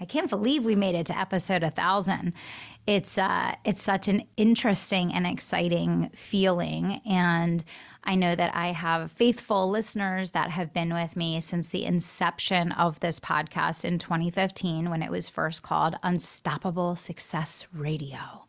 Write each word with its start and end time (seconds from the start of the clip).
I 0.00 0.04
can't 0.04 0.30
believe 0.30 0.64
we 0.64 0.76
made 0.76 0.94
it 0.94 1.06
to 1.06 1.18
episode 1.18 1.62
1000. 1.62 2.32
It's 2.86 3.18
uh 3.18 3.54
it's 3.64 3.82
such 3.82 4.08
an 4.08 4.24
interesting 4.36 5.12
and 5.12 5.26
exciting 5.26 6.10
feeling 6.14 7.00
and 7.04 7.64
I 8.04 8.14
know 8.14 8.34
that 8.34 8.54
I 8.54 8.68
have 8.68 9.12
faithful 9.12 9.68
listeners 9.68 10.30
that 10.30 10.50
have 10.50 10.72
been 10.72 10.94
with 10.94 11.14
me 11.14 11.42
since 11.42 11.68
the 11.68 11.84
inception 11.84 12.72
of 12.72 13.00
this 13.00 13.20
podcast 13.20 13.84
in 13.84 13.98
2015 13.98 14.88
when 14.88 15.02
it 15.02 15.10
was 15.10 15.28
first 15.28 15.62
called 15.62 15.96
Unstoppable 16.02 16.96
Success 16.96 17.66
Radio. 17.74 18.47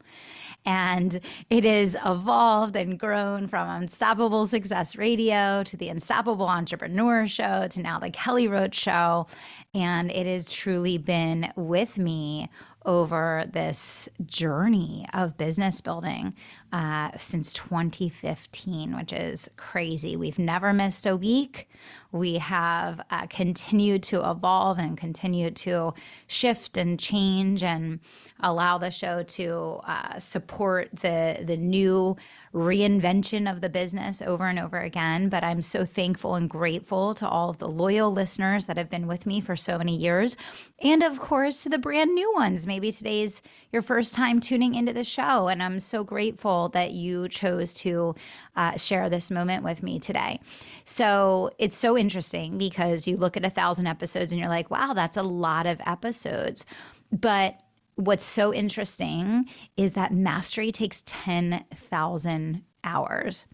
And 0.66 1.20
it 1.50 1.64
has 1.64 1.96
evolved 2.06 2.76
and 2.76 3.00
grown 3.00 3.48
from 3.48 3.70
Unstoppable 3.70 4.46
Success 4.46 4.96
Radio 4.96 5.64
to 5.64 5.78
the 5.78 5.90
Unstoppable 5.90 6.48
Entrepreneur 6.48 7.28
Show 7.28 7.68
to 7.70 7.82
now 7.82 8.00
the 8.00 8.10
Kelly 8.10 8.48
Roach 8.48 8.76
Show. 8.76 9.28
And 9.74 10.12
it 10.12 10.26
has 10.26 10.50
truly 10.50 10.98
been 10.98 11.52
with 11.56 11.98
me 11.98 12.50
over 12.86 13.46
this 13.52 14.08
journey 14.26 15.06
of 15.14 15.38
business 15.38 15.82
building 15.82 16.34
uh, 16.72 17.12
since 17.20 17.52
2015, 17.54 18.96
which 18.96 19.12
is 19.12 19.50
crazy. 19.58 20.16
We've 20.16 20.40
never 20.40 20.72
missed 20.74 21.06
a 21.06 21.18
week. 21.18 21.68
We 22.12 22.36
have 22.36 23.02
uh, 23.10 23.28
continued 23.28 24.04
to 24.04 24.30
evolve 24.30 24.78
and 24.78 24.98
continue 24.98 25.52
to 25.52 25.94
shift 26.28 26.78
and 26.78 27.00
change 27.00 27.64
and 27.64 28.00
allow 28.40 28.78
the 28.78 28.92
show 28.92 29.24
to 29.24 29.80
uh, 29.84 30.20
support 30.20 30.90
the 31.02 31.44
the 31.44 31.58
new 31.58 32.18
reinvention 32.54 33.50
of 33.50 33.62
the 33.62 33.70
business 33.70 34.22
over 34.22 34.46
and 34.46 34.58
over 34.58 34.80
again. 34.80 35.30
But 35.30 35.44
I'm 35.44 35.62
so 35.62 35.86
thankful 35.86 36.36
and 36.36 36.50
grateful 36.50 37.14
to 37.16 37.28
all 37.28 37.50
of 37.50 37.60
the 37.60 37.68
loyal 37.68 38.12
listeners 38.12 38.66
that 38.66 38.78
have 38.78 38.90
been 38.90 39.08
with 39.08 39.26
me 39.26 39.40
for 39.40 39.56
so 39.56 39.78
many 39.78 39.96
years. 39.96 40.36
And 40.82 41.04
of 41.04 41.20
course, 41.20 41.64
to 41.64 41.70
the 41.70 41.78
brand 41.78 42.14
new 42.16 42.34
ones. 42.34 42.66
Maybe 42.66 42.92
today's 42.92 43.42
your 43.72 43.82
first 43.84 44.16
time 44.16 44.40
tuning 44.40 44.74
into 44.76 44.94
the 44.94 45.04
show. 45.04 45.48
And 45.48 45.62
I'm 45.62 45.80
so 45.80 46.04
grateful 46.04 46.59
that 46.70 46.92
you 46.92 47.30
chose 47.30 47.74
to 47.76 48.16
uh, 48.56 48.76
share 48.76 49.10
this 49.10 49.32
moment 49.32 49.64
with 49.64 49.82
me 49.82 50.00
today. 50.00 50.42
So 50.84 51.52
it's 51.58 51.78
so 51.78 51.98
interesting 51.98 52.58
because 52.58 53.08
you 53.08 53.16
look 53.16 53.38
at 53.38 53.46
a 53.46 53.50
thousand 53.50 53.88
episodes 53.88 54.34
and 54.34 54.40
you're 54.40 54.50
like, 54.50 54.70
wow, 54.70 54.94
that's 54.94 55.18
a 55.18 55.24
lot 55.24 55.66
of 55.66 55.80
episodes. 55.86 56.66
But 57.12 57.58
what's 57.96 58.26
so 58.26 58.54
interesting 58.54 59.46
is 59.78 59.94
that 59.94 60.14
mastery 60.14 60.72
takes 60.72 61.04
10,000 61.06 62.64
hours. 62.84 63.46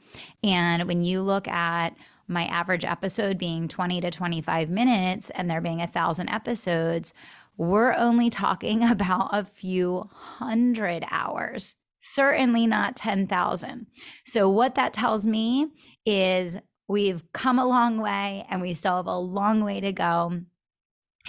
And 0.44 0.88
when 0.88 1.03
you 1.03 1.22
look 1.22 1.48
at 1.48 1.95
my 2.28 2.45
average 2.45 2.86
episode 2.86 3.38
being 3.38 3.67
20 3.67 4.02
to 4.02 4.11
25 4.11 4.70
minutes 4.70 5.30
and 5.31 5.50
there 5.50 5.61
being 5.61 5.81
a 5.81 5.88
thousand 5.88 6.30
episodes, 6.30 7.14
we're 7.58 7.94
only 7.94 8.30
talking 8.30 8.83
about 8.89 9.30
a 9.31 9.45
few 9.45 10.09
hundred 10.14 11.06
hours, 11.09 11.76
certainly 12.06 12.67
not 12.67 12.95
10,000. 12.95 13.88
So, 14.26 14.49
what 14.49 14.76
that 14.76 14.93
tells 14.93 15.26
me 15.26 15.67
is 16.05 16.58
we've 16.88 17.23
come 17.33 17.58
a 17.58 17.66
long 17.66 17.99
way 17.99 18.45
and 18.49 18.61
we 18.61 18.73
still 18.73 18.98
have 18.98 19.08
a 19.08 19.17
long 19.17 19.64
way 19.64 19.80
to 19.80 19.92
go. 19.92 20.42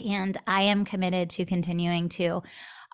And 0.07 0.37
I 0.47 0.63
am 0.63 0.85
committed 0.85 1.31
to 1.31 1.47
continuing 1.47 2.11
to 2.11 2.43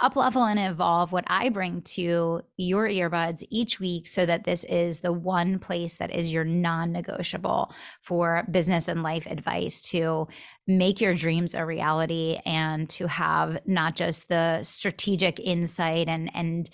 up 0.01 0.17
level 0.17 0.45
and 0.45 0.59
evolve 0.59 1.13
what 1.13 1.25
I 1.27 1.49
bring 1.49 1.83
to 1.83 2.43
your 2.57 2.89
earbuds 2.89 3.45
each 3.51 3.79
week 3.79 4.07
so 4.07 4.25
that 4.27 4.45
this 4.45 4.65
is 4.65 5.01
the 5.01 5.13
one 5.13 5.59
place 5.59 5.97
that 5.97 6.15
is 6.15 6.33
your 6.33 6.45
non 6.45 6.93
negotiable 6.93 7.73
for 8.01 8.45
business 8.51 8.89
and 8.89 9.03
life 9.03 9.27
advice 9.27 9.81
to 9.91 10.29
make 10.67 11.01
your 11.01 11.15
dreams 11.15 11.55
a 11.55 11.67
reality 11.67 12.39
and 12.47 12.89
to 12.91 13.07
have 13.07 13.61
not 13.67 13.95
just 13.95 14.29
the 14.29 14.63
strategic 14.63 15.39
insight 15.41 16.09
and, 16.09 16.31
and, 16.35 16.71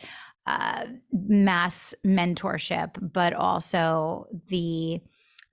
mass 1.13 1.95
mentorship, 2.07 2.97
but 3.13 3.33
also 3.33 4.27
the 4.49 5.01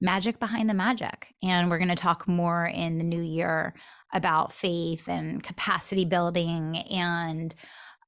magic 0.01 0.39
behind 0.39 0.69
the 0.69 0.73
magic. 0.73 1.33
And 1.43 1.69
we're 1.69 1.77
going 1.77 1.87
to 1.89 1.95
talk 1.95 2.27
more 2.27 2.65
in 2.65 2.97
the 2.97 3.03
new 3.03 3.21
year 3.21 3.73
about 4.13 4.53
faith 4.53 5.07
and 5.07 5.43
capacity 5.43 6.05
building 6.05 6.77
and 6.91 7.53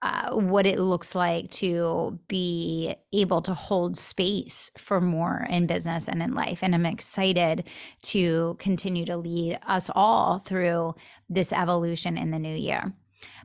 uh, 0.03 0.36
what 0.36 0.68
it 0.68 0.80
looks 0.80 1.16
like 1.16 1.50
to 1.50 2.20
be 2.28 2.96
able 3.14 3.42
to 3.42 3.54
hold 3.54 3.98
space 3.98 4.69
for 4.78 5.02
more 5.02 5.48
in 5.50 5.66
business 5.66 6.08
and 6.08 6.22
in 6.22 6.36
life. 6.36 6.59
And 6.62 6.75
I'm 6.75 6.86
excited 6.86 7.68
to 8.04 8.56
continue 8.59 9.06
to 9.06 9.18
lead 9.18 9.59
us 9.66 9.90
all 9.96 10.38
through 10.38 10.94
this 11.30 11.52
evolution 11.52 12.16
in 12.16 12.30
the 12.30 12.40
new 12.40 12.56
year. 12.56 12.94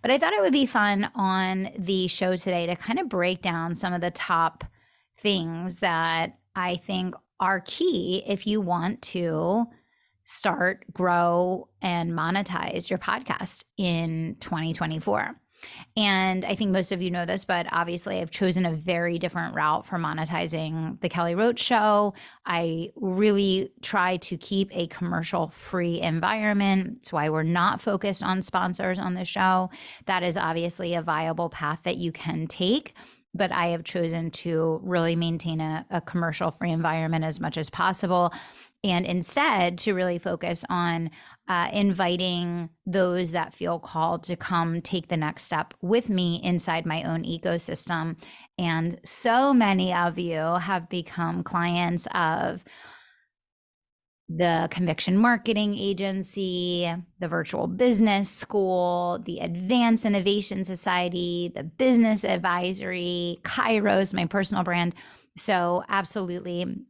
But 0.02 0.10
I 0.10 0.18
thought 0.18 0.32
it 0.32 0.42
would 0.42 0.52
be 0.52 0.66
fun 0.66 1.10
on 1.14 1.70
the 1.78 2.08
show 2.08 2.36
today 2.36 2.66
to 2.66 2.76
kind 2.76 2.98
of 2.98 3.08
break 3.08 3.40
down 3.40 3.76
some 3.76 3.92
of 3.92 4.00
the 4.00 4.10
top 4.10 4.64
things 5.16 5.78
that 5.78 6.38
I 6.56 6.76
think 6.76 7.14
are 7.38 7.60
key 7.60 8.22
if 8.26 8.46
you 8.46 8.60
want 8.60 9.00
to 9.02 9.66
start, 10.24 10.84
grow, 10.92 11.68
and 11.80 12.12
monetize 12.12 12.90
your 12.90 12.98
podcast 12.98 13.64
in 13.76 14.36
2024. 14.40 15.36
And 15.96 16.44
I 16.44 16.54
think 16.54 16.70
most 16.70 16.92
of 16.92 17.02
you 17.02 17.10
know 17.10 17.26
this, 17.26 17.44
but 17.44 17.66
obviously 17.70 18.20
I've 18.20 18.30
chosen 18.30 18.66
a 18.66 18.72
very 18.72 19.18
different 19.18 19.54
route 19.54 19.84
for 19.84 19.96
monetizing 19.96 21.00
the 21.00 21.08
Kelly 21.08 21.34
Roach 21.34 21.58
show. 21.58 22.14
I 22.46 22.90
really 22.96 23.72
try 23.82 24.16
to 24.18 24.36
keep 24.36 24.74
a 24.74 24.86
commercial 24.86 25.48
free 25.48 26.00
environment. 26.00 26.94
That's 26.96 27.12
why 27.12 27.28
we're 27.28 27.42
not 27.42 27.80
focused 27.80 28.22
on 28.22 28.42
sponsors 28.42 28.98
on 28.98 29.14
the 29.14 29.24
show. 29.24 29.70
That 30.06 30.22
is 30.22 30.36
obviously 30.36 30.94
a 30.94 31.02
viable 31.02 31.50
path 31.50 31.80
that 31.84 31.96
you 31.96 32.12
can 32.12 32.46
take 32.46 32.94
but 33.34 33.50
I 33.50 33.68
have 33.68 33.84
chosen 33.84 34.30
to 34.30 34.80
really 34.82 35.16
maintain 35.16 35.60
a, 35.60 35.86
a 35.90 36.00
commercial 36.00 36.50
free 36.50 36.70
environment 36.70 37.24
as 37.24 37.40
much 37.40 37.56
as 37.56 37.70
possible. 37.70 38.32
And 38.84 39.06
instead, 39.06 39.78
to 39.78 39.94
really 39.94 40.18
focus 40.18 40.64
on 40.68 41.10
uh, 41.46 41.68
inviting 41.72 42.70
those 42.84 43.30
that 43.30 43.54
feel 43.54 43.78
called 43.78 44.24
to 44.24 44.36
come 44.36 44.80
take 44.80 45.06
the 45.06 45.16
next 45.16 45.44
step 45.44 45.72
with 45.80 46.08
me 46.08 46.40
inside 46.42 46.84
my 46.84 47.04
own 47.04 47.22
ecosystem. 47.22 48.16
And 48.58 48.98
so 49.04 49.54
many 49.54 49.94
of 49.94 50.18
you 50.18 50.36
have 50.36 50.88
become 50.88 51.44
clients 51.44 52.08
of 52.12 52.64
the 54.28 54.68
Conviction 54.70 55.16
Marketing 55.16 55.76
Agency, 55.76 56.92
the 57.18 57.28
Virtual 57.28 57.66
Business 57.66 58.30
School, 58.30 59.20
the 59.24 59.38
Advanced 59.40 60.04
Innovation 60.04 60.64
Society, 60.64 61.52
the 61.54 61.64
Business 61.64 62.24
Advisory, 62.24 63.38
Kairos, 63.42 64.14
my 64.14 64.26
personal 64.26 64.64
brand. 64.64 64.94
So, 65.36 65.84
absolutely, 65.88 66.84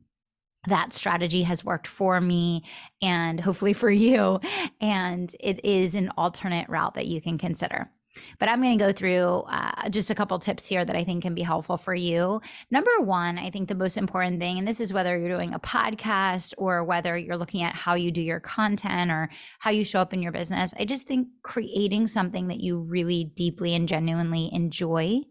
that 0.69 0.93
strategy 0.93 1.43
has 1.43 1.65
worked 1.65 1.87
for 1.87 2.21
me 2.21 2.65
and 3.01 3.41
hopefully 3.41 3.73
for 3.73 3.91
you. 3.91 4.41
And 4.81 5.35
it 5.41 5.65
is 5.65 5.95
an 5.95 6.11
alternate 6.17 6.69
route 6.69 6.95
that 6.95 7.07
you 7.07 7.21
can 7.21 7.39
consider. 7.39 7.91
But 8.39 8.49
I'm 8.49 8.61
going 8.63 8.79
to 8.79 8.85
go 8.85 8.93
through 8.93 9.45
uh, 9.49 9.89
just 9.89 10.11
a 10.11 10.15
couple 10.15 10.39
tips 10.39 10.67
here 10.67 10.85
that 10.85 10.97
I 10.97 11.05
think 11.05 11.23
can 11.23 11.35
be 11.35 11.43
helpful 11.43 11.77
for 11.77 11.95
you. 11.95 12.41
Number 12.71 12.91
one, 13.01 13.39
I 13.39 13.51
think 13.51 13.69
the 13.69 13.75
most 13.75 13.97
important 13.97 14.39
thing, 14.39 14.59
and 14.59 14.69
this 14.69 14.81
is 14.81 14.93
whether 14.93 15.17
you're 15.17 15.35
doing 15.35 15.55
a 15.55 15.59
podcast 15.59 16.53
or 16.59 16.85
whether 16.85 17.17
you're 17.17 17.39
looking 17.39 17.63
at 17.63 17.75
how 17.75 17.95
you 17.95 18.11
do 18.11 18.21
your 18.21 18.41
content 18.41 19.11
or 19.11 19.31
how 19.61 19.71
you 19.71 19.85
show 19.85 20.01
up 20.01 20.13
in 20.13 20.23
your 20.23 20.33
business, 20.33 20.75
I 20.79 20.85
just 20.85 21.07
think 21.07 21.29
creating 21.43 22.07
something 22.07 22.49
that 22.49 22.61
you 22.61 22.79
really 22.79 23.25
deeply 23.25 23.75
and 23.75 23.89
genuinely 23.89 24.51
enjoy 24.53 25.23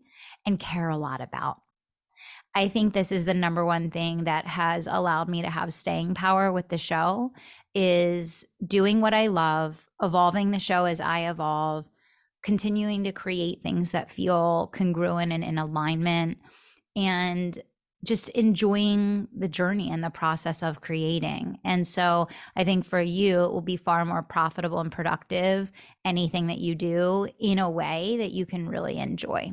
and 0.45 0.59
care 0.59 0.89
a 0.89 0.97
lot 0.97 1.21
about. 1.21 1.61
I 2.53 2.67
think 2.67 2.93
this 2.93 3.11
is 3.11 3.25
the 3.25 3.33
number 3.33 3.63
one 3.63 3.89
thing 3.89 4.25
that 4.25 4.45
has 4.45 4.87
allowed 4.87 5.29
me 5.29 5.41
to 5.41 5.49
have 5.49 5.73
staying 5.73 6.15
power 6.15 6.51
with 6.51 6.67
the 6.67 6.77
show 6.77 7.31
is 7.73 8.45
doing 8.65 8.99
what 8.99 9.13
I 9.13 9.27
love, 9.27 9.87
evolving 10.01 10.51
the 10.51 10.59
show 10.59 10.85
as 10.85 10.99
I 10.99 11.29
evolve 11.29 11.89
continuing 12.43 13.03
to 13.03 13.11
create 13.11 13.61
things 13.61 13.91
that 13.91 14.11
feel 14.11 14.69
congruent 14.73 15.31
and 15.31 15.43
in 15.43 15.57
alignment 15.57 16.39
and 16.95 17.57
just 18.03 18.29
enjoying 18.29 19.27
the 19.35 19.47
journey 19.47 19.91
and 19.91 20.03
the 20.03 20.09
process 20.09 20.63
of 20.63 20.81
creating. 20.81 21.59
And 21.63 21.87
so 21.87 22.27
I 22.55 22.63
think 22.63 22.83
for 22.83 22.99
you, 22.99 23.43
it 23.43 23.51
will 23.51 23.61
be 23.61 23.77
far 23.77 24.03
more 24.05 24.23
profitable 24.23 24.79
and 24.79 24.91
productive 24.91 25.71
anything 26.03 26.47
that 26.47 26.57
you 26.57 26.73
do 26.73 27.27
in 27.39 27.59
a 27.59 27.69
way 27.69 28.17
that 28.17 28.31
you 28.31 28.45
can 28.45 28.67
really 28.67 28.97
enjoy. 28.97 29.51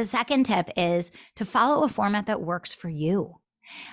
The 0.00 0.06
second 0.06 0.44
tip 0.44 0.70
is 0.78 1.12
to 1.36 1.44
follow 1.44 1.84
a 1.84 1.88
format 1.90 2.24
that 2.24 2.40
works 2.40 2.72
for 2.72 2.88
you. 2.88 3.36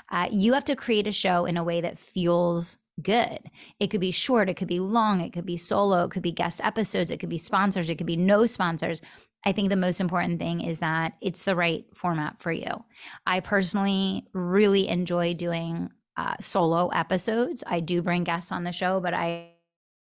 Uh, 0.09 0.29
you 0.31 0.53
have 0.53 0.63
to 0.63 0.75
create 0.77 1.05
a 1.05 1.11
show 1.11 1.43
in 1.43 1.57
a 1.57 1.65
way 1.65 1.81
that 1.81 1.99
feels 1.99 2.77
good. 3.01 3.39
It 3.81 3.87
could 3.87 3.99
be 3.99 4.11
short, 4.11 4.47
it 4.47 4.53
could 4.53 4.69
be 4.69 4.79
long, 4.79 5.19
it 5.19 5.33
could 5.33 5.45
be 5.45 5.57
solo, 5.57 6.05
it 6.05 6.11
could 6.11 6.21
be 6.23 6.31
guest 6.31 6.61
episodes, 6.63 7.11
it 7.11 7.19
could 7.19 7.27
be 7.27 7.37
sponsors, 7.37 7.89
it 7.89 7.95
could 7.95 8.07
be 8.07 8.15
no 8.15 8.45
sponsors. 8.45 9.01
I 9.43 9.51
think 9.51 9.67
the 9.67 9.75
most 9.75 9.99
important 9.99 10.39
thing 10.39 10.61
is 10.61 10.79
that 10.79 11.15
it's 11.19 11.43
the 11.43 11.57
right 11.57 11.83
format 11.93 12.39
for 12.39 12.53
you. 12.53 12.85
I 13.25 13.41
personally 13.41 14.27
really 14.31 14.87
enjoy 14.87 15.33
doing 15.33 15.89
uh, 16.15 16.35
solo 16.39 16.87
episodes. 16.87 17.65
I 17.67 17.81
do 17.81 18.01
bring 18.01 18.23
guests 18.23 18.53
on 18.53 18.63
the 18.63 18.71
show, 18.71 19.01
but 19.01 19.13
I 19.13 19.56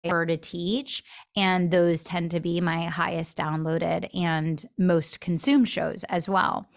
prefer 0.08 0.26
to 0.26 0.36
teach. 0.36 1.02
And 1.36 1.70
those 1.70 2.02
tend 2.02 2.30
to 2.32 2.40
be 2.40 2.60
my 2.60 2.84
highest 2.84 3.36
downloaded 3.36 4.08
and 4.14 4.64
most 4.78 5.20
consumed 5.20 5.68
shows 5.68 6.04
as 6.04 6.28
well. 6.28 6.68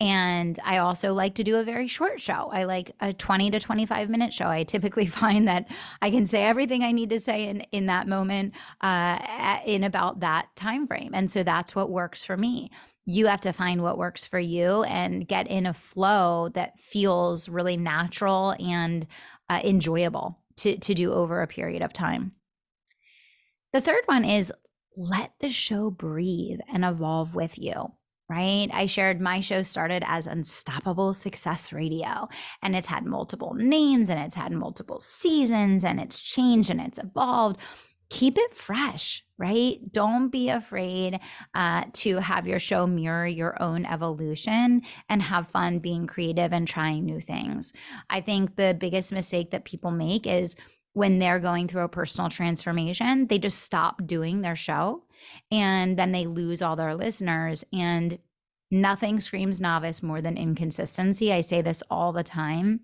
And 0.00 0.58
I 0.64 0.78
also 0.78 1.12
like 1.12 1.34
to 1.34 1.44
do 1.44 1.58
a 1.58 1.64
very 1.64 1.86
short 1.86 2.20
show. 2.20 2.48
I 2.50 2.64
like 2.64 2.92
a 3.00 3.12
20 3.12 3.50
to 3.50 3.60
25 3.60 4.08
minute 4.08 4.32
show. 4.32 4.46
I 4.46 4.64
typically 4.64 5.06
find 5.20 5.46
that 5.46 5.66
I 6.00 6.10
can 6.10 6.26
say 6.26 6.42
everything 6.42 6.82
I 6.82 6.92
need 6.92 7.10
to 7.10 7.20
say 7.20 7.48
in, 7.48 7.60
in 7.72 7.86
that 7.86 8.08
moment 8.08 8.54
uh, 8.80 9.58
in 9.66 9.84
about 9.84 10.20
that 10.20 10.48
time 10.56 10.86
frame. 10.86 11.10
And 11.12 11.30
so 11.30 11.42
that's 11.42 11.74
what 11.74 11.90
works 11.90 12.24
for 12.24 12.36
me. 12.36 12.70
You 13.04 13.26
have 13.26 13.40
to 13.42 13.52
find 13.52 13.82
what 13.82 13.98
works 13.98 14.26
for 14.26 14.38
you 14.38 14.84
and 14.84 15.26
get 15.26 15.48
in 15.48 15.66
a 15.66 15.74
flow 15.74 16.48
that 16.50 16.78
feels 16.78 17.48
really 17.48 17.76
natural 17.76 18.54
and 18.58 19.06
uh, 19.48 19.60
enjoyable 19.64 20.38
to, 20.58 20.78
to 20.78 20.94
do 20.94 21.12
over 21.12 21.42
a 21.42 21.46
period 21.46 21.82
of 21.82 21.92
time. 21.92 22.32
The 23.72 23.80
third 23.80 24.02
one 24.06 24.24
is 24.24 24.52
let 24.96 25.32
the 25.40 25.50
show 25.50 25.90
breathe 25.90 26.60
and 26.72 26.84
evolve 26.84 27.34
with 27.34 27.58
you 27.58 27.92
right? 28.30 28.68
I 28.72 28.86
shared 28.86 29.20
my 29.20 29.40
show 29.40 29.64
started 29.64 30.04
as 30.06 30.28
Unstoppable 30.28 31.12
Success 31.12 31.72
Radio, 31.72 32.28
and 32.62 32.76
it's 32.76 32.86
had 32.86 33.04
multiple 33.04 33.54
names 33.54 34.08
and 34.08 34.20
it's 34.20 34.36
had 34.36 34.52
multiple 34.52 35.00
seasons 35.00 35.82
and 35.82 36.00
it's 36.00 36.20
changed 36.20 36.70
and 36.70 36.80
it's 36.80 36.98
evolved. 36.98 37.58
Keep 38.08 38.38
it 38.38 38.54
fresh, 38.54 39.24
right? 39.36 39.78
Don't 39.90 40.30
be 40.30 40.48
afraid 40.48 41.18
uh, 41.54 41.84
to 41.94 42.18
have 42.18 42.46
your 42.46 42.60
show 42.60 42.86
mirror 42.86 43.26
your 43.26 43.60
own 43.60 43.84
evolution 43.84 44.82
and 45.08 45.22
have 45.22 45.48
fun 45.48 45.80
being 45.80 46.06
creative 46.06 46.52
and 46.52 46.68
trying 46.68 47.04
new 47.04 47.20
things. 47.20 47.72
I 48.08 48.20
think 48.20 48.54
the 48.54 48.76
biggest 48.78 49.12
mistake 49.12 49.50
that 49.50 49.64
people 49.64 49.90
make 49.90 50.26
is 50.26 50.54
when 50.92 51.18
they're 51.18 51.38
going 51.38 51.68
through 51.68 51.84
a 51.84 51.88
personal 51.88 52.30
transformation, 52.30 53.26
they 53.28 53.38
just 53.38 53.62
stop 53.62 54.06
doing 54.06 54.40
their 54.40 54.56
show 54.56 55.04
and 55.50 55.96
then 55.96 56.12
they 56.12 56.26
lose 56.26 56.62
all 56.62 56.76
their 56.76 56.94
listeners. 56.94 57.64
And 57.72 58.18
nothing 58.70 59.20
screams 59.20 59.60
novice 59.60 60.02
more 60.02 60.20
than 60.20 60.36
inconsistency. 60.36 61.32
I 61.32 61.42
say 61.42 61.62
this 61.62 61.82
all 61.90 62.12
the 62.12 62.24
time. 62.24 62.80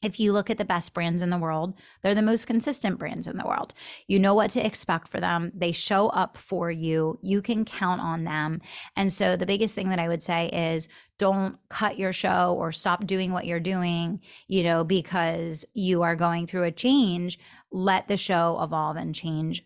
If 0.00 0.20
you 0.20 0.32
look 0.32 0.48
at 0.48 0.58
the 0.58 0.64
best 0.64 0.94
brands 0.94 1.22
in 1.22 1.30
the 1.30 1.38
world, 1.38 1.74
they're 2.02 2.14
the 2.14 2.22
most 2.22 2.46
consistent 2.46 3.00
brands 3.00 3.26
in 3.26 3.36
the 3.36 3.46
world. 3.46 3.74
You 4.06 4.20
know 4.20 4.32
what 4.32 4.52
to 4.52 4.64
expect 4.64 5.08
for 5.08 5.18
them. 5.18 5.50
They 5.52 5.72
show 5.72 6.08
up 6.10 6.36
for 6.36 6.70
you. 6.70 7.18
You 7.20 7.42
can 7.42 7.64
count 7.64 8.00
on 8.00 8.22
them. 8.22 8.60
And 8.94 9.12
so, 9.12 9.34
the 9.34 9.46
biggest 9.46 9.74
thing 9.74 9.88
that 9.88 9.98
I 9.98 10.06
would 10.06 10.22
say 10.22 10.50
is 10.50 10.88
don't 11.18 11.58
cut 11.68 11.98
your 11.98 12.12
show 12.12 12.54
or 12.58 12.72
stop 12.72 13.06
doing 13.06 13.32
what 13.32 13.46
you're 13.46 13.60
doing, 13.60 14.20
you 14.46 14.62
know, 14.62 14.84
because 14.84 15.64
you 15.74 16.02
are 16.02 16.16
going 16.16 16.46
through 16.46 16.64
a 16.64 16.70
change. 16.70 17.38
Let 17.70 18.08
the 18.08 18.16
show 18.16 18.58
evolve 18.62 18.96
and 18.96 19.14
change 19.14 19.64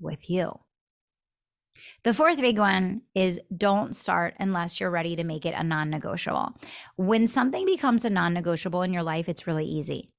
with 0.00 0.28
you. 0.28 0.58
The 2.04 2.14
fourth 2.14 2.40
big 2.40 2.58
one 2.58 3.02
is 3.14 3.40
don't 3.54 3.94
start 3.94 4.34
unless 4.38 4.80
you're 4.80 4.90
ready 4.90 5.16
to 5.16 5.24
make 5.24 5.44
it 5.44 5.54
a 5.54 5.62
non 5.62 5.90
negotiable. 5.90 6.54
When 6.96 7.26
something 7.26 7.66
becomes 7.66 8.04
a 8.04 8.10
non 8.10 8.32
negotiable 8.34 8.82
in 8.82 8.92
your 8.92 9.02
life, 9.02 9.28
it's 9.28 9.46
really 9.46 9.66
easy. 9.66 10.10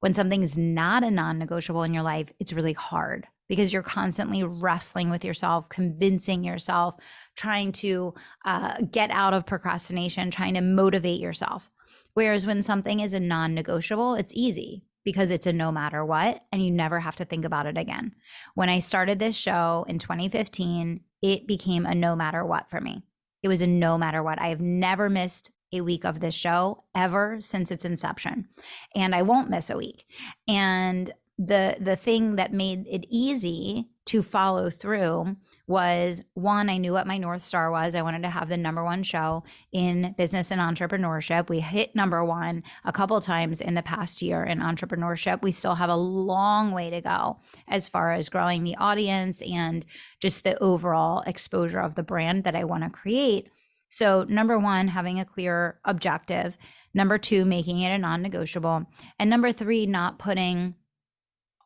When 0.00 0.14
something 0.14 0.42
is 0.42 0.56
not 0.56 1.04
a 1.04 1.10
non 1.10 1.38
negotiable 1.38 1.82
in 1.82 1.94
your 1.94 2.02
life, 2.02 2.32
it's 2.38 2.52
really 2.52 2.72
hard 2.72 3.26
because 3.50 3.72
you're 3.72 3.82
constantly 3.82 4.44
wrestling 4.44 5.10
with 5.10 5.24
yourself, 5.24 5.68
convincing 5.68 6.44
yourself, 6.44 6.94
trying 7.36 7.72
to 7.72 8.14
uh, 8.44 8.76
get 8.92 9.10
out 9.10 9.34
of 9.34 9.44
procrastination, 9.44 10.30
trying 10.30 10.54
to 10.54 10.60
motivate 10.60 11.20
yourself. 11.20 11.68
Whereas 12.14 12.46
when 12.46 12.62
something 12.62 13.00
is 13.00 13.12
a 13.12 13.18
non 13.18 13.52
negotiable, 13.52 14.14
it's 14.14 14.32
easy 14.36 14.84
because 15.04 15.32
it's 15.32 15.46
a 15.46 15.52
no 15.52 15.72
matter 15.72 16.04
what 16.04 16.44
and 16.52 16.64
you 16.64 16.70
never 16.70 17.00
have 17.00 17.16
to 17.16 17.24
think 17.24 17.44
about 17.44 17.66
it 17.66 17.76
again. 17.76 18.14
When 18.54 18.68
I 18.68 18.78
started 18.78 19.18
this 19.18 19.36
show 19.36 19.84
in 19.88 19.98
2015, 19.98 21.00
it 21.20 21.48
became 21.48 21.86
a 21.86 21.94
no 21.94 22.14
matter 22.14 22.44
what 22.44 22.70
for 22.70 22.80
me. 22.80 23.02
It 23.42 23.48
was 23.48 23.60
a 23.60 23.66
no 23.66 23.98
matter 23.98 24.22
what. 24.22 24.40
I 24.40 24.48
have 24.48 24.60
never 24.60 25.10
missed 25.10 25.50
a 25.72 25.80
week 25.80 26.04
of 26.04 26.20
this 26.20 26.34
show 26.34 26.84
ever 26.94 27.40
since 27.40 27.72
its 27.72 27.84
inception. 27.84 28.48
And 28.94 29.12
I 29.12 29.22
won't 29.22 29.50
miss 29.50 29.70
a 29.70 29.76
week. 29.76 30.04
And 30.46 31.10
the 31.42 31.74
the 31.80 31.96
thing 31.96 32.36
that 32.36 32.52
made 32.52 32.86
it 32.86 33.06
easy 33.08 33.88
to 34.04 34.22
follow 34.22 34.68
through 34.68 35.36
was 35.66 36.20
one 36.34 36.68
i 36.68 36.76
knew 36.76 36.92
what 36.92 37.06
my 37.06 37.16
north 37.16 37.42
star 37.42 37.70
was. 37.70 37.94
I 37.94 38.02
wanted 38.02 38.22
to 38.24 38.28
have 38.28 38.50
the 38.50 38.58
number 38.58 38.84
one 38.84 39.02
show 39.02 39.44
in 39.72 40.14
business 40.18 40.50
and 40.50 40.60
entrepreneurship. 40.60 41.48
We 41.48 41.60
hit 41.60 41.96
number 41.96 42.22
one 42.22 42.62
a 42.84 42.92
couple 42.92 43.18
times 43.22 43.62
in 43.62 43.72
the 43.72 43.82
past 43.82 44.20
year 44.20 44.44
in 44.44 44.58
entrepreneurship. 44.58 45.40
We 45.40 45.52
still 45.52 45.76
have 45.76 45.88
a 45.88 45.96
long 45.96 46.72
way 46.72 46.90
to 46.90 47.00
go 47.00 47.38
as 47.66 47.88
far 47.88 48.12
as 48.12 48.28
growing 48.28 48.64
the 48.64 48.76
audience 48.76 49.40
and 49.40 49.86
just 50.20 50.44
the 50.44 50.62
overall 50.62 51.22
exposure 51.26 51.80
of 51.80 51.94
the 51.94 52.02
brand 52.02 52.44
that 52.44 52.54
i 52.54 52.64
want 52.64 52.84
to 52.84 52.90
create. 52.90 53.48
So 53.88 54.26
number 54.28 54.58
one 54.58 54.88
having 54.88 55.18
a 55.18 55.24
clear 55.24 55.80
objective. 55.86 56.58
Number 56.92 57.16
two 57.16 57.46
making 57.46 57.80
it 57.80 57.90
a 57.90 57.96
non-negotiable. 57.96 58.84
And 59.18 59.30
number 59.30 59.52
three 59.52 59.86
not 59.86 60.18
putting 60.18 60.74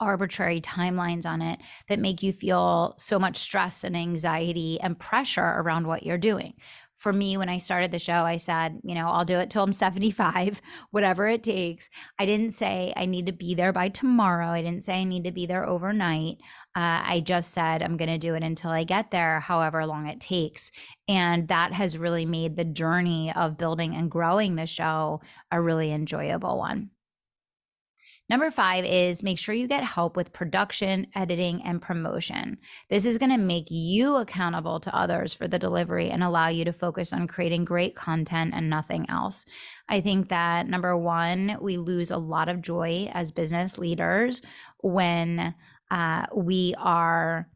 arbitrary 0.00 0.60
timelines 0.60 1.26
on 1.26 1.42
it 1.42 1.60
that 1.88 1.98
make 1.98 2.22
you 2.22 2.32
feel 2.32 2.94
so 2.98 3.18
much 3.18 3.36
stress 3.38 3.84
and 3.84 3.96
anxiety 3.96 4.80
and 4.80 4.98
pressure 4.98 5.40
around 5.40 5.86
what 5.86 6.04
you're 6.04 6.18
doing. 6.18 6.54
For 6.94 7.12
me, 7.12 7.36
when 7.36 7.48
I 7.48 7.58
started 7.58 7.90
the 7.90 7.98
show, 7.98 8.24
I 8.24 8.36
said, 8.36 8.78
you 8.84 8.94
know, 8.94 9.08
I'll 9.08 9.24
do 9.24 9.38
it 9.38 9.50
till 9.50 9.64
I'm 9.64 9.72
75, 9.74 10.62
whatever 10.90 11.26
it 11.26 11.42
takes. 11.42 11.90
I 12.18 12.26
didn't 12.26 12.50
say 12.50 12.92
I 12.96 13.06
need 13.06 13.26
to 13.26 13.32
be 13.32 13.54
there 13.54 13.72
by 13.72 13.88
tomorrow. 13.88 14.48
I 14.48 14.62
didn't 14.62 14.84
say 14.84 15.00
I 15.00 15.04
need 15.04 15.24
to 15.24 15.32
be 15.32 15.46
there 15.46 15.68
overnight. 15.68 16.38
Uh, 16.76 17.02
I 17.04 17.22
just 17.24 17.52
said 17.52 17.82
I'm 17.82 17.96
going 17.96 18.10
to 18.10 18.18
do 18.18 18.34
it 18.34 18.42
until 18.42 18.70
I 18.70 18.84
get 18.84 19.10
there, 19.10 19.40
however 19.40 19.84
long 19.86 20.06
it 20.06 20.20
takes. 20.20 20.70
And 21.08 21.48
that 21.48 21.72
has 21.72 21.98
really 21.98 22.26
made 22.26 22.56
the 22.56 22.64
journey 22.64 23.32
of 23.34 23.58
building 23.58 23.94
and 23.94 24.10
growing 24.10 24.54
the 24.56 24.66
show 24.66 25.20
a 25.50 25.60
really 25.60 25.92
enjoyable 25.92 26.58
one. 26.58 26.90
Number 28.30 28.50
five 28.50 28.86
is 28.86 29.22
make 29.22 29.38
sure 29.38 29.54
you 29.54 29.68
get 29.68 29.84
help 29.84 30.16
with 30.16 30.32
production, 30.32 31.06
editing, 31.14 31.60
and 31.62 31.82
promotion. 31.82 32.56
This 32.88 33.04
is 33.04 33.18
going 33.18 33.30
to 33.30 33.36
make 33.36 33.66
you 33.70 34.16
accountable 34.16 34.80
to 34.80 34.96
others 34.96 35.34
for 35.34 35.46
the 35.46 35.58
delivery 35.58 36.08
and 36.08 36.24
allow 36.24 36.48
you 36.48 36.64
to 36.64 36.72
focus 36.72 37.12
on 37.12 37.26
creating 37.26 37.66
great 37.66 37.94
content 37.94 38.54
and 38.54 38.70
nothing 38.70 39.04
else. 39.10 39.44
I 39.90 40.00
think 40.00 40.30
that 40.30 40.66
number 40.66 40.96
one, 40.96 41.58
we 41.60 41.76
lose 41.76 42.10
a 42.10 42.16
lot 42.16 42.48
of 42.48 42.62
joy 42.62 43.10
as 43.12 43.30
business 43.30 43.76
leaders 43.76 44.40
when 44.80 45.54
uh, 45.90 46.26
we 46.34 46.74
are 46.78 47.46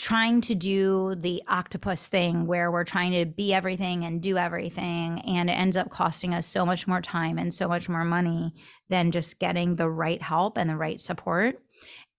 trying 0.00 0.40
to 0.40 0.54
do 0.54 1.14
the 1.16 1.42
octopus 1.46 2.06
thing 2.06 2.46
where 2.46 2.70
we're 2.70 2.84
trying 2.84 3.12
to 3.12 3.26
be 3.26 3.52
everything 3.52 4.02
and 4.06 4.22
do 4.22 4.38
everything 4.38 5.20
and 5.26 5.50
it 5.50 5.52
ends 5.52 5.76
up 5.76 5.90
costing 5.90 6.32
us 6.32 6.46
so 6.46 6.64
much 6.64 6.88
more 6.88 7.02
time 7.02 7.38
and 7.38 7.52
so 7.52 7.68
much 7.68 7.86
more 7.86 8.02
money 8.02 8.54
than 8.88 9.10
just 9.10 9.38
getting 9.38 9.76
the 9.76 9.90
right 9.90 10.22
help 10.22 10.56
and 10.56 10.70
the 10.70 10.76
right 10.76 11.02
support 11.02 11.62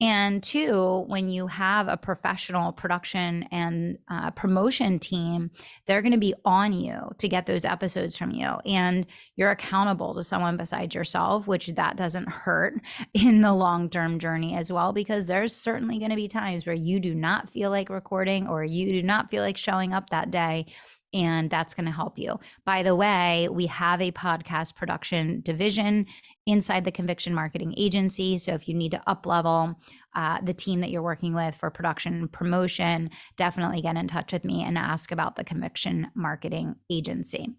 and 0.02 0.42
two, 0.42 1.06
when 1.08 1.30
you 1.30 1.46
have 1.46 1.88
a 1.88 1.96
professional 1.96 2.72
production 2.72 3.44
and 3.52 4.00
uh, 4.10 4.32
promotion 4.32 4.98
team, 4.98 5.52
they're 5.86 6.02
going 6.02 6.12
to 6.14 6.18
be 6.18 6.34
on 6.44 6.74
you 6.74 7.12
to 7.20 7.30
get 7.30 7.46
those 7.46 7.66
episodes 7.66 8.18
from 8.18 8.32
you. 8.32 8.48
And 8.66 9.06
you're 9.36 9.52
accountable 9.52 10.16
to 10.16 10.24
someone 10.24 10.58
besides 10.58 10.96
yourself, 10.96 11.46
which 11.46 11.68
that 11.68 11.98
doesn't 11.98 12.28
hurt 12.28 12.82
in 13.14 13.42
the 13.42 13.54
long 13.54 13.92
term 13.92 14.18
journey 14.18 14.56
as 14.56 14.72
well, 14.72 14.92
because 14.92 15.28
there's 15.28 15.56
certainly 15.56 16.00
going 16.00 16.10
to 16.10 16.16
be 16.16 16.28
times 16.28 16.66
where 16.66 16.74
you 16.74 17.00
do 17.00 17.14
not 17.14 17.52
feel 17.52 17.70
like 17.70 17.92
recording 17.92 18.48
or 18.48 18.64
you 18.64 18.90
do 18.90 19.04
not 19.04 19.30
feel 19.30 19.44
like 19.44 19.58
showing 19.58 19.94
up 19.94 20.10
that 20.10 20.32
day 20.32 20.66
and 21.14 21.50
that's 21.50 21.74
going 21.74 21.86
to 21.86 21.92
help 21.92 22.18
you. 22.18 22.40
By 22.66 22.84
the 22.84 22.96
way, 22.96 23.50
we 23.52 23.66
have 23.68 24.02
a 24.02 24.12
podcast 24.12 24.76
production 24.76 25.42
division 25.42 26.06
inside 26.46 26.86
the 26.86 26.92
Conviction 26.92 27.34
Marketing 27.34 27.74
Agency. 27.78 28.38
So 28.38 28.54
if 28.54 28.68
you 28.68 28.74
need 28.74 28.92
to 28.92 29.02
up 29.08 29.26
level 29.26 29.80
uh, 30.16 30.40
the 30.42 30.54
team 30.54 30.82
that 30.82 30.90
you're 30.90 31.02
working 31.02 31.34
with 31.34 31.56
for 31.56 31.70
production 31.70 32.14
and 32.14 32.32
promotion, 32.32 33.10
definitely 33.36 33.82
get 33.82 33.98
in 33.98 34.08
touch 34.08 34.34
with 34.34 34.46
me 34.46 34.64
and 34.64 34.78
ask 34.78 35.12
about 35.12 35.36
the 35.36 35.44
Conviction 35.44 36.08
Marketing 36.16 36.76
Agency. 36.90 37.56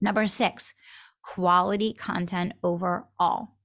Number 0.00 0.26
six, 0.26 0.74
quality 1.22 1.92
content 1.92 2.54
overall. 2.62 3.56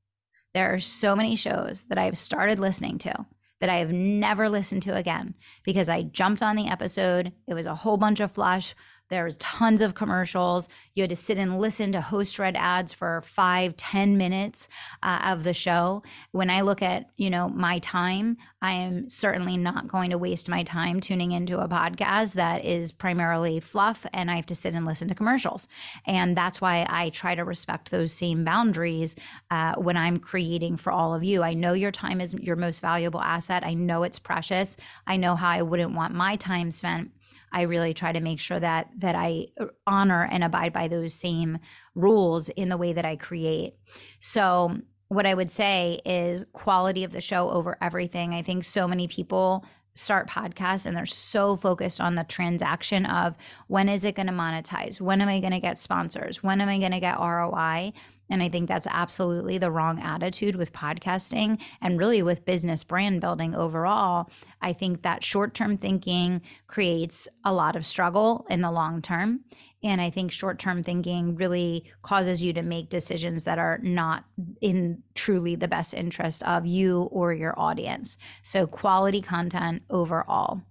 There 0.54 0.74
are 0.74 0.80
so 0.80 1.16
many 1.16 1.36
shows 1.36 1.86
that 1.90 1.98
I've 1.98 2.18
started 2.18 2.60
listening 2.60 2.98
to 3.00 3.26
that 3.60 3.70
I 3.70 3.78
have 3.78 3.92
never 3.92 4.50
listened 4.50 4.84
to 4.84 4.96
again 4.96 5.36
because 5.64 5.90
I 5.90 6.04
jumped 6.04 6.44
on 6.44 6.56
the 6.56 6.68
episode. 6.68 7.34
It 7.48 7.54
was 7.54 7.66
a 7.66 7.76
whole 7.76 7.98
bunch 7.98 8.20
of 8.20 8.32
flush 8.32 8.76
there's 9.10 9.38
tons 9.38 9.82
of 9.82 9.96
commercials. 9.96 10.68
You 10.94 11.04
had 11.04 11.10
to 11.10 11.16
sit 11.16 11.38
and 11.38 11.60
listen 11.60 11.92
to 11.94 12.02
host 12.02 12.40
read 12.40 12.56
ads 12.58 12.94
for 12.94 13.22
five, 13.22 13.78
ten 13.78 14.18
minutes 14.18 14.68
uh, 15.04 15.22
of 15.26 15.44
the 15.44 15.54
show. 15.54 16.04
When 16.32 16.50
I 16.50 16.62
look 16.62 16.82
at, 16.82 17.10
you 17.18 17.30
know, 17.30 17.50
my 17.50 17.80
time, 17.80 18.38
I 18.62 18.74
am 18.74 19.10
certainly 19.10 19.56
not 19.56 19.88
going 19.88 20.10
to 20.10 20.18
waste 20.18 20.50
my 20.50 20.64
time 20.64 21.00
tuning 21.00 21.32
into 21.32 21.60
a 21.60 21.68
podcast 21.68 22.34
that 22.34 22.66
is 22.66 22.92
primarily 22.92 23.60
fluff 23.60 24.06
and 24.14 24.32
I 24.32 24.36
have 24.36 24.48
to 24.48 24.56
sit 24.56 24.74
and 24.74 24.86
listen 24.86 25.08
to 25.10 25.16
commercials. 25.16 25.68
And 26.06 26.36
that's 26.36 26.60
why 26.60 26.86
I 26.90 27.10
try 27.10 27.36
to 27.36 27.44
respect 27.44 27.92
those 27.92 28.14
same 28.14 28.44
boundaries 28.44 29.16
uh, 29.52 29.76
when 29.76 29.96
I'm 29.96 30.18
creating 30.18 30.78
for 30.78 30.92
all 30.92 31.14
of 31.14 31.24
you. 31.24 31.44
I 31.44 31.54
know 31.54 31.74
your 31.74 31.92
time 31.92 32.20
is 32.20 32.34
your 32.34 32.56
most 32.56 32.82
valuable 32.82 33.22
asset. 33.22 33.64
I 33.64 33.76
know 33.76 34.04
it's 34.04 34.20
precious. 34.20 34.76
I 35.06 35.18
know 35.18 35.36
how 35.36 35.50
I 35.50 35.62
wouldn't 35.62 35.94
want 35.94 36.14
my 36.14 36.36
time 36.36 36.72
spent 36.72 37.12
I 37.52 37.64
really 37.64 37.94
try 37.94 38.12
to 38.12 38.20
make 38.20 38.40
sure 38.40 38.60
that 38.60 38.90
that 38.98 39.16
I 39.16 39.48
uh, 39.60 39.68
honor 39.86 40.28
and 40.30 40.44
abide 40.44 40.74
by 40.74 40.88
those 40.88 41.14
same 41.14 41.60
rules 41.96 42.50
in 42.50 42.70
the 42.70 42.78
way 42.78 42.94
that 42.94 43.06
I 43.06 43.16
create. 43.16 43.76
So 44.20 44.78
what 45.10 45.26
I 45.26 45.34
would 45.34 45.52
say 45.52 46.00
is 46.06 46.44
quality 46.52 47.04
of 47.04 47.12
the 47.12 47.22
show 47.22 47.50
over 47.50 47.78
everything. 47.82 48.34
I 48.34 48.42
think 48.42 48.64
so 48.64 48.88
many 48.88 49.08
people 49.08 49.66
start 49.98 50.30
podcasts 50.30 50.86
and 50.86 50.96
they're 50.96 51.06
so 51.06 51.56
focused 51.56 52.00
on 52.00 52.16
the 52.16 52.24
transaction 52.24 53.06
of 53.06 53.36
when 53.68 53.90
is 53.90 54.06
it 54.06 54.16
going 54.16 54.28
to 54.28 54.34
monetize? 54.34 55.02
When 55.02 55.22
am 55.22 55.28
I 55.28 55.40
going 55.40 55.54
to 55.54 55.60
get 55.60 55.80
sponsors? 55.80 56.44
When 56.44 56.62
am 56.62 56.70
I 56.70 56.78
going 56.78 56.92
to 56.92 57.00
get 57.00 57.20
ROI? 57.20 57.94
And 58.30 58.44
I 58.44 58.50
think 58.50 58.68
that's 58.68 58.88
absolutely 58.90 59.58
the 59.58 59.72
wrong 59.72 60.00
attitude 60.02 60.56
with 60.56 60.74
podcasting 60.74 61.62
and 61.82 62.00
really 62.00 62.22
with 62.22 62.46
business 62.46 62.84
brand 62.84 63.22
building 63.22 63.56
overall. 63.56 64.30
I 64.62 64.74
think 64.74 65.02
that 65.02 65.24
short 65.24 65.54
term 65.54 65.78
thinking 65.78 66.42
creates 66.68 67.28
a 67.44 67.54
lot 67.54 67.76
of 67.76 67.86
struggle 67.86 68.46
in 68.50 68.62
the 68.62 68.72
long 68.72 69.02
term. 69.02 69.42
And 69.84 70.02
I 70.02 70.10
think 70.10 70.32
short 70.32 70.60
term 70.60 70.84
thinking 70.84 71.36
really 71.36 71.86
causes 72.02 72.44
you 72.44 72.52
to 72.54 72.64
make 72.64 72.90
decisions 72.90 73.46
that 73.46 73.60
are 73.60 73.80
not 73.84 74.26
in 74.60 75.04
truly 75.14 75.56
the 75.56 75.68
best 75.68 75.94
interest 75.94 76.44
of 76.44 76.66
you 76.66 77.04
or 77.04 77.34
your 77.34 77.58
audience. 77.60 78.18
So, 78.44 78.66
quality 78.66 79.22
content 79.22 79.84
overall. 79.90 80.62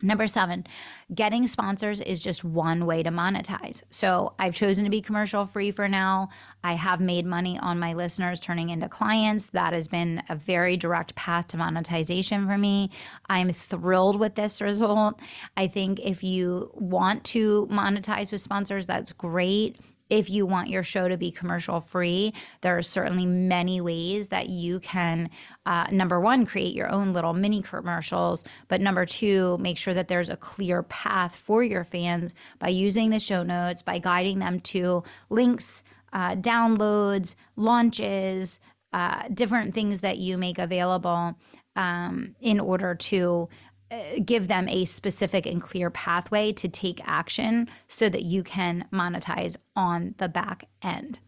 Number 0.00 0.28
seven, 0.28 0.64
getting 1.12 1.48
sponsors 1.48 2.00
is 2.00 2.22
just 2.22 2.44
one 2.44 2.86
way 2.86 3.02
to 3.02 3.10
monetize. 3.10 3.82
So 3.90 4.34
I've 4.38 4.54
chosen 4.54 4.84
to 4.84 4.90
be 4.90 5.02
commercial 5.02 5.44
free 5.44 5.72
for 5.72 5.88
now. 5.88 6.28
I 6.62 6.74
have 6.74 7.00
made 7.00 7.26
money 7.26 7.58
on 7.58 7.80
my 7.80 7.94
listeners 7.94 8.38
turning 8.38 8.70
into 8.70 8.88
clients. 8.88 9.48
That 9.48 9.72
has 9.72 9.88
been 9.88 10.22
a 10.28 10.36
very 10.36 10.76
direct 10.76 11.16
path 11.16 11.48
to 11.48 11.56
monetization 11.56 12.46
for 12.46 12.56
me. 12.56 12.90
I'm 13.28 13.52
thrilled 13.52 14.20
with 14.20 14.36
this 14.36 14.60
result. 14.60 15.20
I 15.56 15.66
think 15.66 15.98
if 15.98 16.22
you 16.22 16.70
want 16.74 17.24
to 17.24 17.66
monetize 17.68 18.30
with 18.30 18.40
sponsors, 18.40 18.86
that's 18.86 19.12
great 19.12 19.78
if 20.10 20.30
you 20.30 20.46
want 20.46 20.68
your 20.68 20.82
show 20.82 21.08
to 21.08 21.16
be 21.16 21.30
commercial 21.30 21.80
free, 21.80 22.32
there 22.62 22.76
are 22.76 22.82
certainly 22.82 23.26
many 23.26 23.80
ways 23.80 24.28
that 24.28 24.48
you 24.48 24.80
can, 24.80 25.30
uh, 25.66 25.86
number 25.90 26.20
one, 26.20 26.46
create 26.46 26.74
your 26.74 26.90
own 26.90 27.12
little 27.12 27.32
mini 27.32 27.62
commercials, 27.62 28.44
but 28.68 28.80
number 28.80 29.04
two, 29.04 29.58
make 29.58 29.78
sure 29.78 29.94
that 29.94 30.08
there's 30.08 30.30
a 30.30 30.36
clear 30.36 30.82
path 30.84 31.36
for 31.36 31.62
your 31.62 31.84
fans 31.84 32.34
by 32.58 32.68
using 32.68 33.10
the 33.10 33.20
show 33.20 33.42
notes, 33.42 33.82
by 33.82 33.98
guiding 33.98 34.38
them 34.38 34.60
to 34.60 35.02
links, 35.30 35.82
uh, 36.12 36.34
downloads, 36.34 37.34
launches, 37.56 38.60
uh, 38.92 39.28
different 39.34 39.74
things 39.74 40.00
that 40.00 40.18
you 40.18 40.38
make 40.38 40.58
available 40.58 41.36
um, 41.76 42.34
in 42.40 42.58
order 42.58 42.94
to 42.94 43.48
Uh, 43.90 44.18
give 44.22 44.48
them 44.48 44.68
a 44.68 44.84
specific 44.84 45.46
and 45.46 45.62
clear 45.62 45.88
pathway 45.88 46.52
to 46.52 46.68
take 46.68 47.00
action 47.08 47.66
so 47.86 48.10
that 48.10 48.22
you 48.22 48.42
can 48.42 48.86
monetize 48.92 49.56
on 49.74 50.14
the 50.18 50.28
back 50.28 50.64
end. 50.82 51.20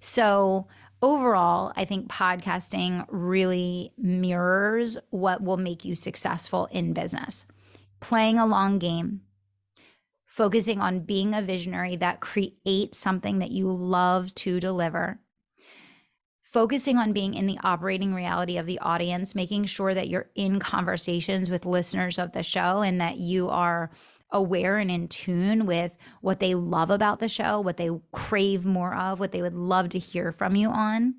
So, 0.00 0.66
overall, 1.02 1.72
I 1.76 1.84
think 1.84 2.08
podcasting 2.08 3.04
really 3.10 3.92
mirrors 3.98 4.96
what 5.10 5.42
will 5.42 5.58
make 5.58 5.84
you 5.84 5.94
successful 5.94 6.68
in 6.70 6.94
business. 6.94 7.44
Playing 8.00 8.38
a 8.38 8.46
long 8.46 8.78
game, 8.78 9.20
focusing 10.24 10.80
on 10.80 11.00
being 11.00 11.34
a 11.34 11.42
visionary 11.42 11.96
that 11.96 12.20
creates 12.20 12.98
something 12.98 13.40
that 13.40 13.50
you 13.50 13.70
love 13.70 14.34
to 14.36 14.58
deliver, 14.58 15.20
focusing 16.56 16.96
on 16.96 17.12
being 17.12 17.34
in 17.34 17.44
the 17.44 17.58
operating 17.62 18.14
reality 18.14 18.56
of 18.56 18.64
the 18.64 18.78
audience, 18.78 19.34
making 19.34 19.66
sure 19.66 19.92
that 19.92 20.08
you're 20.08 20.30
in 20.34 20.58
conversations 20.58 21.50
with 21.50 21.66
listeners 21.66 22.18
of 22.18 22.32
the 22.32 22.42
show 22.42 22.80
and 22.80 22.98
that 22.98 23.18
you 23.18 23.50
are 23.50 23.90
aware 24.30 24.78
and 24.78 24.90
in 24.90 25.06
tune 25.06 25.66
with 25.66 25.94
what 26.22 26.40
they 26.40 26.54
love 26.54 26.88
about 26.88 27.20
the 27.20 27.28
show, 27.28 27.60
what 27.60 27.76
they 27.76 27.90
crave 28.10 28.64
more 28.64 28.94
of, 28.94 29.20
what 29.20 29.32
they 29.32 29.42
would 29.42 29.52
love 29.52 29.90
to 29.90 29.98
hear 29.98 30.32
from 30.32 30.56
you 30.56 30.70
on. 30.70 31.16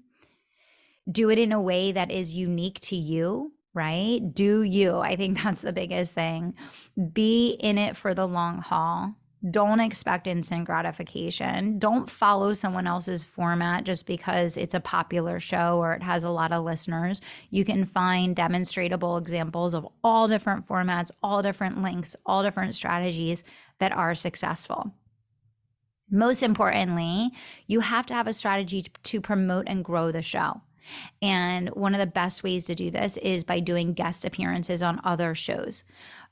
Do 1.07 1.29
it 1.29 1.37
in 1.37 1.51
a 1.51 1.61
way 1.61 1.91
that 1.91 2.09
is 2.09 2.33
unique 2.33 2.79
to 2.79 2.95
you, 2.95 3.53
right? 3.75 4.19
Do 4.33 4.63
you. 4.63 4.97
I 4.97 5.15
think 5.15 5.39
that's 5.43 5.61
the 5.61 5.71
biggest 5.71 6.15
thing. 6.15 6.55
Be 7.13 7.51
in 7.51 7.77
it 7.77 7.95
for 7.95 8.15
the 8.15 8.27
long 8.27 8.57
haul 8.57 9.13
don't 9.51 9.79
expect 9.79 10.25
instant 10.25 10.65
gratification. 10.65 11.77
Don't 11.77 12.09
follow 12.09 12.53
someone 12.53 12.87
else's 12.87 13.23
format 13.23 13.83
just 13.83 14.07
because 14.07 14.57
it's 14.57 14.73
a 14.73 14.79
popular 14.79 15.39
show 15.39 15.77
or 15.77 15.93
it 15.93 16.01
has 16.01 16.23
a 16.23 16.31
lot 16.31 16.51
of 16.51 16.63
listeners. 16.63 17.21
You 17.51 17.63
can 17.63 17.85
find 17.85 18.35
demonstrable 18.35 19.17
examples 19.17 19.75
of 19.75 19.87
all 20.03 20.27
different 20.27 20.67
formats, 20.67 21.11
all 21.21 21.43
different 21.43 21.81
links, 21.81 22.15
all 22.25 22.41
different 22.41 22.73
strategies 22.73 23.43
that 23.77 23.91
are 23.91 24.15
successful. 24.15 24.93
Most 26.09 26.41
importantly, 26.41 27.29
you 27.67 27.81
have 27.81 28.05
to 28.07 28.15
have 28.15 28.27
a 28.27 28.33
strategy 28.33 28.85
to 29.03 29.21
promote 29.21 29.67
and 29.67 29.85
grow 29.85 30.11
the 30.11 30.21
show. 30.21 30.61
And 31.21 31.69
one 31.69 31.93
of 31.93 31.99
the 31.99 32.07
best 32.07 32.43
ways 32.43 32.65
to 32.65 32.75
do 32.75 32.89
this 32.89 33.17
is 33.17 33.43
by 33.43 33.59
doing 33.59 33.93
guest 33.93 34.25
appearances 34.25 34.81
on 34.81 35.01
other 35.03 35.35
shows. 35.35 35.83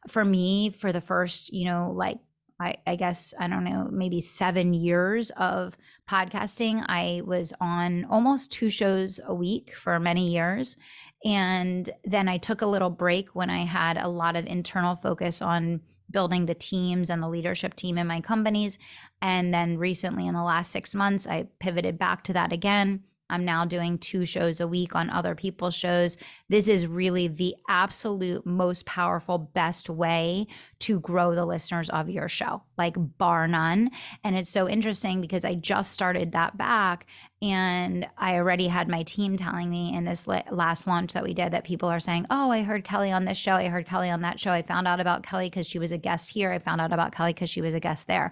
For 0.07 0.23
me, 0.23 0.69
for 0.69 0.93
the 0.93 1.01
first, 1.01 1.53
you 1.53 1.65
know, 1.65 1.91
like 1.91 2.19
I, 2.59 2.75
I, 2.87 2.95
guess, 2.95 3.33
I 3.39 3.47
don't 3.47 3.65
know, 3.65 3.89
maybe 3.91 4.21
seven 4.21 4.73
years 4.73 5.29
of 5.31 5.77
podcasting. 6.09 6.85
I 6.87 7.21
was 7.25 7.53
on 7.59 8.05
almost 8.05 8.51
two 8.51 8.69
shows 8.69 9.19
a 9.25 9.35
week 9.35 9.73
for 9.75 9.99
many 9.99 10.29
years. 10.29 10.77
And 11.25 11.89
then 12.03 12.29
I 12.29 12.37
took 12.37 12.61
a 12.61 12.67
little 12.67 12.89
break 12.89 13.35
when 13.35 13.49
I 13.49 13.65
had 13.65 13.97
a 13.97 14.07
lot 14.07 14.35
of 14.35 14.45
internal 14.45 14.95
focus 14.95 15.41
on 15.41 15.81
building 16.09 16.45
the 16.45 16.55
teams 16.55 17.09
and 17.09 17.21
the 17.21 17.27
leadership 17.27 17.75
team 17.75 17.97
in 17.97 18.07
my 18.07 18.21
companies. 18.21 18.77
And 19.21 19.53
then 19.53 19.77
recently, 19.77 20.27
in 20.27 20.33
the 20.33 20.43
last 20.43 20.71
six 20.71 20.95
months, 20.95 21.27
I 21.27 21.47
pivoted 21.59 21.97
back 21.97 22.23
to 22.25 22.33
that 22.33 22.53
again 22.53 23.03
I'm 23.29 23.45
now 23.45 23.65
doing 23.65 23.97
two 23.97 24.25
shows 24.25 24.59
a 24.59 24.67
week 24.67 24.95
on 24.95 25.09
other 25.09 25.35
people's 25.35 25.75
shows. 25.75 26.17
This 26.47 26.67
is 26.67 26.85
really 26.85 27.27
the 27.27 27.55
absolute 27.67 28.45
most 28.45 28.85
powerful, 28.85 29.37
best 29.37 29.89
way 29.89 30.47
to 30.79 30.99
grow 30.99 31.33
the 31.33 31.45
listeners 31.45 31.89
of 31.89 32.09
your 32.09 32.29
show, 32.29 32.63
like 32.77 32.95
bar 33.17 33.47
none. 33.47 33.89
And 34.23 34.35
it's 34.35 34.49
so 34.49 34.69
interesting 34.69 35.21
because 35.21 35.43
I 35.43 35.55
just 35.55 35.91
started 35.91 36.33
that 36.33 36.57
back 36.57 37.07
and 37.41 38.07
I 38.17 38.35
already 38.35 38.67
had 38.67 38.87
my 38.89 39.03
team 39.03 39.37
telling 39.37 39.69
me 39.69 39.95
in 39.95 40.05
this 40.05 40.27
last 40.27 40.87
launch 40.87 41.13
that 41.13 41.23
we 41.23 41.33
did 41.33 41.51
that 41.53 41.63
people 41.63 41.89
are 41.89 41.99
saying, 41.99 42.27
Oh, 42.29 42.51
I 42.51 42.63
heard 42.63 42.83
Kelly 42.83 43.11
on 43.11 43.25
this 43.25 43.37
show. 43.37 43.53
I 43.53 43.67
heard 43.67 43.87
Kelly 43.87 44.09
on 44.09 44.21
that 44.21 44.39
show. 44.39 44.51
I 44.51 44.61
found 44.61 44.87
out 44.87 44.99
about 44.99 45.23
Kelly 45.23 45.49
because 45.49 45.67
she 45.67 45.79
was 45.79 45.91
a 45.91 45.97
guest 45.97 46.29
here. 46.31 46.51
I 46.51 46.59
found 46.59 46.79
out 46.81 46.93
about 46.93 47.11
Kelly 47.11 47.33
because 47.33 47.49
she 47.49 47.61
was 47.61 47.73
a 47.73 47.79
guest 47.79 48.07
there. 48.07 48.31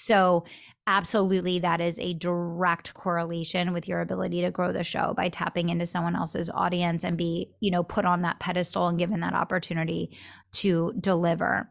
So 0.00 0.44
absolutely 0.90 1.60
that 1.60 1.80
is 1.80 2.00
a 2.00 2.14
direct 2.14 2.94
correlation 2.94 3.72
with 3.72 3.86
your 3.86 4.00
ability 4.00 4.40
to 4.40 4.50
grow 4.50 4.72
the 4.72 4.82
show 4.82 5.14
by 5.14 5.28
tapping 5.28 5.68
into 5.68 5.86
someone 5.86 6.16
else's 6.16 6.50
audience 6.50 7.04
and 7.04 7.16
be 7.16 7.48
you 7.60 7.70
know 7.70 7.84
put 7.84 8.04
on 8.04 8.22
that 8.22 8.40
pedestal 8.40 8.88
and 8.88 8.98
given 8.98 9.20
that 9.20 9.32
opportunity 9.32 10.10
to 10.50 10.92
deliver. 10.98 11.68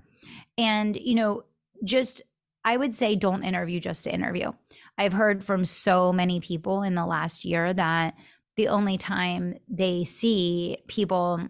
And 0.57 0.95
you 0.95 1.15
know 1.15 1.43
just 1.83 2.21
i 2.65 2.75
would 2.75 2.93
say 2.93 3.15
don't 3.15 3.43
interview 3.43 3.81
just 3.81 4.05
to 4.05 4.13
interview. 4.13 4.51
I've 4.97 5.13
heard 5.13 5.43
from 5.43 5.65
so 5.65 6.13
many 6.13 6.39
people 6.39 6.83
in 6.83 6.95
the 6.95 7.05
last 7.05 7.43
year 7.43 7.73
that 7.73 8.15
the 8.55 8.69
only 8.69 8.97
time 8.97 9.55
they 9.67 10.05
see 10.05 10.77
people 10.87 11.41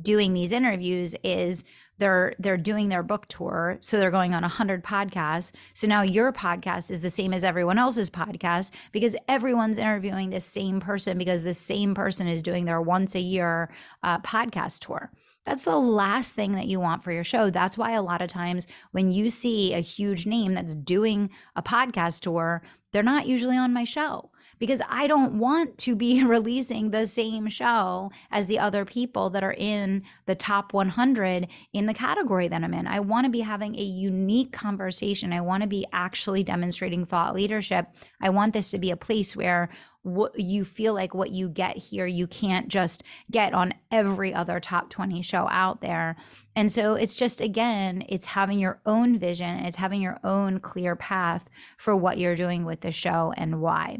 doing 0.00 0.32
these 0.32 0.52
interviews 0.52 1.14
is 1.22 1.64
they're 2.00 2.34
they're 2.38 2.56
doing 2.56 2.88
their 2.88 3.04
book 3.04 3.28
tour 3.28 3.78
so 3.80 3.98
they're 3.98 4.10
going 4.10 4.34
on 4.34 4.42
100 4.42 4.82
podcasts. 4.82 5.52
So 5.74 5.86
now 5.86 6.02
your 6.02 6.32
podcast 6.32 6.90
is 6.90 7.02
the 7.02 7.10
same 7.10 7.32
as 7.32 7.44
everyone 7.44 7.78
else's 7.78 8.10
podcast 8.10 8.72
because 8.90 9.14
everyone's 9.28 9.78
interviewing 9.78 10.30
the 10.30 10.40
same 10.40 10.80
person 10.80 11.16
because 11.16 11.44
the 11.44 11.54
same 11.54 11.94
person 11.94 12.26
is 12.26 12.42
doing 12.42 12.64
their 12.64 12.80
once 12.80 13.14
a 13.14 13.20
year 13.20 13.70
uh, 14.02 14.18
podcast 14.20 14.80
tour. 14.80 15.12
That's 15.44 15.64
the 15.64 15.78
last 15.78 16.34
thing 16.34 16.52
that 16.52 16.66
you 16.66 16.80
want 16.80 17.04
for 17.04 17.12
your 17.12 17.24
show. 17.24 17.50
That's 17.50 17.78
why 17.78 17.92
a 17.92 18.02
lot 18.02 18.22
of 18.22 18.28
times 18.28 18.66
when 18.90 19.10
you 19.10 19.30
see 19.30 19.72
a 19.72 19.80
huge 19.80 20.26
name 20.26 20.54
that's 20.54 20.74
doing 20.74 21.30
a 21.54 21.62
podcast 21.62 22.20
tour 22.20 22.62
they're 22.92 23.02
not 23.02 23.26
usually 23.26 23.56
on 23.56 23.72
my 23.72 23.84
show 23.84 24.30
because 24.60 24.80
I 24.88 25.08
don't 25.08 25.38
want 25.38 25.76
to 25.78 25.96
be 25.96 26.22
releasing 26.24 26.90
the 26.90 27.08
same 27.08 27.48
show 27.48 28.12
as 28.30 28.46
the 28.46 28.60
other 28.60 28.84
people 28.84 29.30
that 29.30 29.42
are 29.42 29.56
in 29.58 30.04
the 30.26 30.36
top 30.36 30.72
100 30.72 31.48
in 31.72 31.86
the 31.86 31.94
category 31.94 32.46
that 32.46 32.62
I'm 32.62 32.74
in. 32.74 32.86
I 32.86 33.00
want 33.00 33.24
to 33.24 33.30
be 33.30 33.40
having 33.40 33.74
a 33.74 33.82
unique 33.82 34.52
conversation. 34.52 35.32
I 35.32 35.40
want 35.40 35.64
to 35.64 35.68
be 35.68 35.84
actually 35.92 36.44
demonstrating 36.44 37.04
thought 37.04 37.34
leadership. 37.34 37.86
I 38.20 38.30
want 38.30 38.52
this 38.52 38.70
to 38.70 38.78
be 38.78 38.92
a 38.92 38.96
place 38.96 39.34
where 39.34 39.70
what 40.02 40.38
you 40.38 40.64
feel 40.64 40.94
like 40.94 41.14
what 41.14 41.30
you 41.30 41.46
get 41.48 41.76
here 41.76 42.06
you 42.06 42.26
can't 42.26 42.68
just 42.68 43.02
get 43.30 43.52
on 43.52 43.74
every 43.90 44.32
other 44.32 44.58
top 44.58 44.88
20 44.88 45.20
show 45.20 45.46
out 45.50 45.82
there 45.82 46.16
and 46.56 46.72
so 46.72 46.94
it's 46.94 47.14
just 47.14 47.42
again 47.42 48.02
it's 48.08 48.24
having 48.24 48.58
your 48.58 48.80
own 48.86 49.18
vision 49.18 49.50
and 49.50 49.66
it's 49.66 49.76
having 49.76 50.00
your 50.00 50.18
own 50.24 50.58
clear 50.58 50.96
path 50.96 51.50
for 51.76 51.94
what 51.94 52.16
you're 52.16 52.34
doing 52.34 52.64
with 52.64 52.80
the 52.80 52.90
show 52.90 53.34
and 53.36 53.60
why 53.60 53.98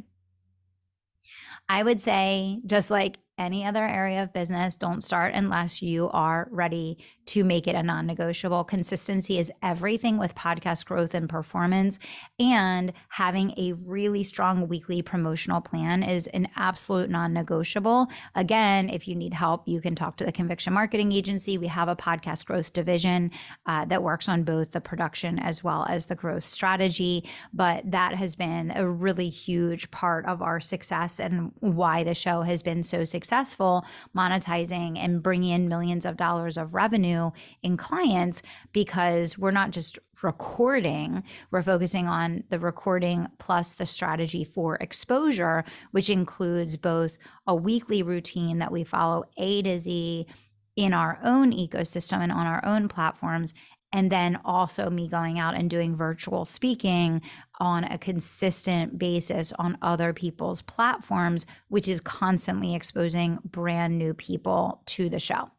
I 1.71 1.85
would 1.85 2.01
say, 2.01 2.59
just 2.67 2.91
like 2.91 3.21
any 3.41 3.65
other 3.65 3.85
area 3.85 4.23
of 4.23 4.35
business, 4.35 4.77
don't 4.77 5.03
start 5.03 5.33
unless 5.35 5.81
you 5.81 6.11
are 6.11 6.47
ready 6.51 6.99
to 7.25 7.43
make 7.43 7.67
it 7.67 7.75
a 7.75 7.83
non 7.83 8.07
negotiable. 8.07 8.65
Consistency 8.65 9.39
is 9.39 9.51
everything 9.63 10.19
with 10.19 10.35
podcast 10.35 10.85
growth 10.85 11.15
and 11.15 11.29
performance. 11.29 11.99
And 12.39 12.93
having 13.09 13.53
a 13.57 13.73
really 13.73 14.25
strong 14.25 14.69
weekly 14.69 15.01
promotional 15.01 15.63
plan 15.63 16.03
is 16.03 16.27
an 16.29 16.49
absolute 16.57 17.09
non 17.09 17.33
negotiable. 17.33 18.09
Again, 18.35 18.91
if 18.91 19.09
you 19.09 19.17
need 19.17 19.33
help, 19.33 19.67
you 19.67 19.81
can 19.81 19.95
talk 19.95 20.17
to 20.19 20.25
the 20.25 20.33
Conviction 20.33 20.75
Marketing 20.75 21.11
Agency. 21.11 21.57
We 21.57 21.69
have 21.69 21.89
a 21.89 21.97
podcast 21.97 22.45
growth 22.45 22.75
division 22.75 23.31
uh, 23.65 23.87
that 23.87 24.03
works 24.03 24.29
on 24.29 24.43
both 24.43 24.73
the 24.73 24.83
production 24.83 25.39
as 25.39 25.65
well 25.65 25.87
as 25.89 26.07
the 26.07 26.15
growth 26.15 26.45
strategy. 26.45 27.27
But 27.55 27.91
that 27.91 28.15
has 28.17 28.35
been 28.35 28.71
a 28.75 28.87
really 28.87 29.31
huge 29.31 29.91
part 29.91 30.27
of 30.27 30.43
our 30.43 30.61
success 30.61 31.19
and 31.19 31.53
why 31.61 32.05
the 32.05 32.15
show 32.15 32.43
has 32.43 32.63
been 32.63 32.83
so 32.83 33.05
successful 33.05 33.30
successful 33.31 33.85
monetizing 34.17 34.99
and 34.99 35.23
bringing 35.23 35.53
in 35.53 35.69
millions 35.69 36.05
of 36.05 36.17
dollars 36.17 36.57
of 36.57 36.75
revenue 36.75 37.31
in 37.63 37.77
clients 37.77 38.43
because 38.73 39.39
we're 39.39 39.53
not 39.53 39.71
just 39.71 40.01
recording, 40.25 41.23
we're 41.53 41.63
focusing 41.63 42.09
on 42.09 42.43
the 42.49 42.59
recording 42.59 43.29
plus 43.39 43.73
the 43.75 43.87
strategy 43.87 44.43
for 44.43 44.75
exposure, 44.79 45.63
which 45.93 46.11
includes 46.11 46.77
both 46.77 47.19
a 47.47 47.55
weekly 47.55 48.03
routine 48.03 48.59
that 48.59 48.73
we 48.73 48.83
follow 48.83 49.23
A 49.39 49.63
to 49.63 49.79
Z 49.79 50.27
in 50.75 50.93
our 50.93 51.17
own 51.23 51.53
ecosystem 51.53 52.19
and 52.19 52.33
on 52.33 52.49
our 52.49 52.65
own 52.65 52.89
platforms, 52.89 53.55
and 53.93 54.11
then 54.11 54.41
also 54.45 54.89
me 54.89 55.09
going 55.09 55.39
out 55.39 55.55
and 55.55 55.69
doing 55.69 55.97
virtual 55.97 56.45
speaking 56.45 57.21
on 57.59 57.85
a 57.85 57.99
consistent 57.99 58.99
basis 58.99 59.53
on 59.59 59.79
other 59.83 60.13
people's 60.13 60.63
platforms, 60.63 61.45
which 61.69 61.89
is 61.89 62.01
constantly 62.01 62.75
exposing 62.75 63.39
brand 63.45 63.99
new 63.99 64.15
people 64.15 64.83
to 64.87 65.09
the 65.09 65.19
show. 65.19 65.51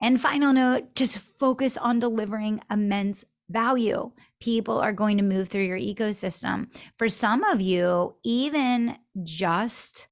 And 0.00 0.20
final 0.20 0.52
note 0.52 0.94
just 0.94 1.18
focus 1.18 1.76
on 1.76 1.98
delivering 1.98 2.60
immense 2.70 3.24
value. 3.50 4.12
People 4.40 4.78
are 4.78 4.92
going 4.92 5.16
to 5.16 5.24
move 5.24 5.48
through 5.48 5.64
your 5.64 5.78
ecosystem. 5.78 6.68
For 6.96 7.08
some 7.08 7.42
of 7.44 7.60
you, 7.60 8.14
even 8.22 8.96
just 9.24 10.08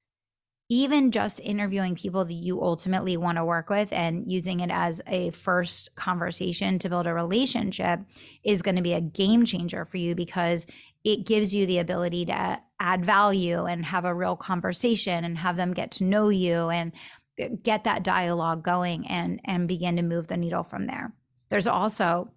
even 0.68 1.12
just 1.12 1.40
interviewing 1.40 1.94
people 1.94 2.24
that 2.24 2.32
you 2.32 2.60
ultimately 2.60 3.16
want 3.16 3.38
to 3.38 3.44
work 3.44 3.70
with 3.70 3.92
and 3.92 4.30
using 4.30 4.60
it 4.60 4.70
as 4.70 5.00
a 5.06 5.30
first 5.30 5.94
conversation 5.94 6.78
to 6.78 6.88
build 6.88 7.06
a 7.06 7.14
relationship 7.14 8.00
is 8.42 8.62
going 8.62 8.74
to 8.74 8.82
be 8.82 8.92
a 8.92 9.00
game 9.00 9.44
changer 9.44 9.84
for 9.84 9.96
you 9.96 10.14
because 10.14 10.66
it 11.04 11.24
gives 11.24 11.54
you 11.54 11.66
the 11.66 11.78
ability 11.78 12.26
to 12.26 12.60
add 12.80 13.04
value 13.04 13.64
and 13.64 13.86
have 13.86 14.04
a 14.04 14.14
real 14.14 14.34
conversation 14.34 15.24
and 15.24 15.38
have 15.38 15.56
them 15.56 15.72
get 15.72 15.92
to 15.92 16.04
know 16.04 16.30
you 16.30 16.68
and 16.68 16.92
get 17.62 17.84
that 17.84 18.02
dialogue 18.02 18.64
going 18.64 19.06
and 19.06 19.40
and 19.44 19.68
begin 19.68 19.96
to 19.96 20.02
move 20.02 20.26
the 20.26 20.36
needle 20.36 20.64
from 20.64 20.86
there. 20.86 21.12
There's 21.48 21.66
also 21.66 22.32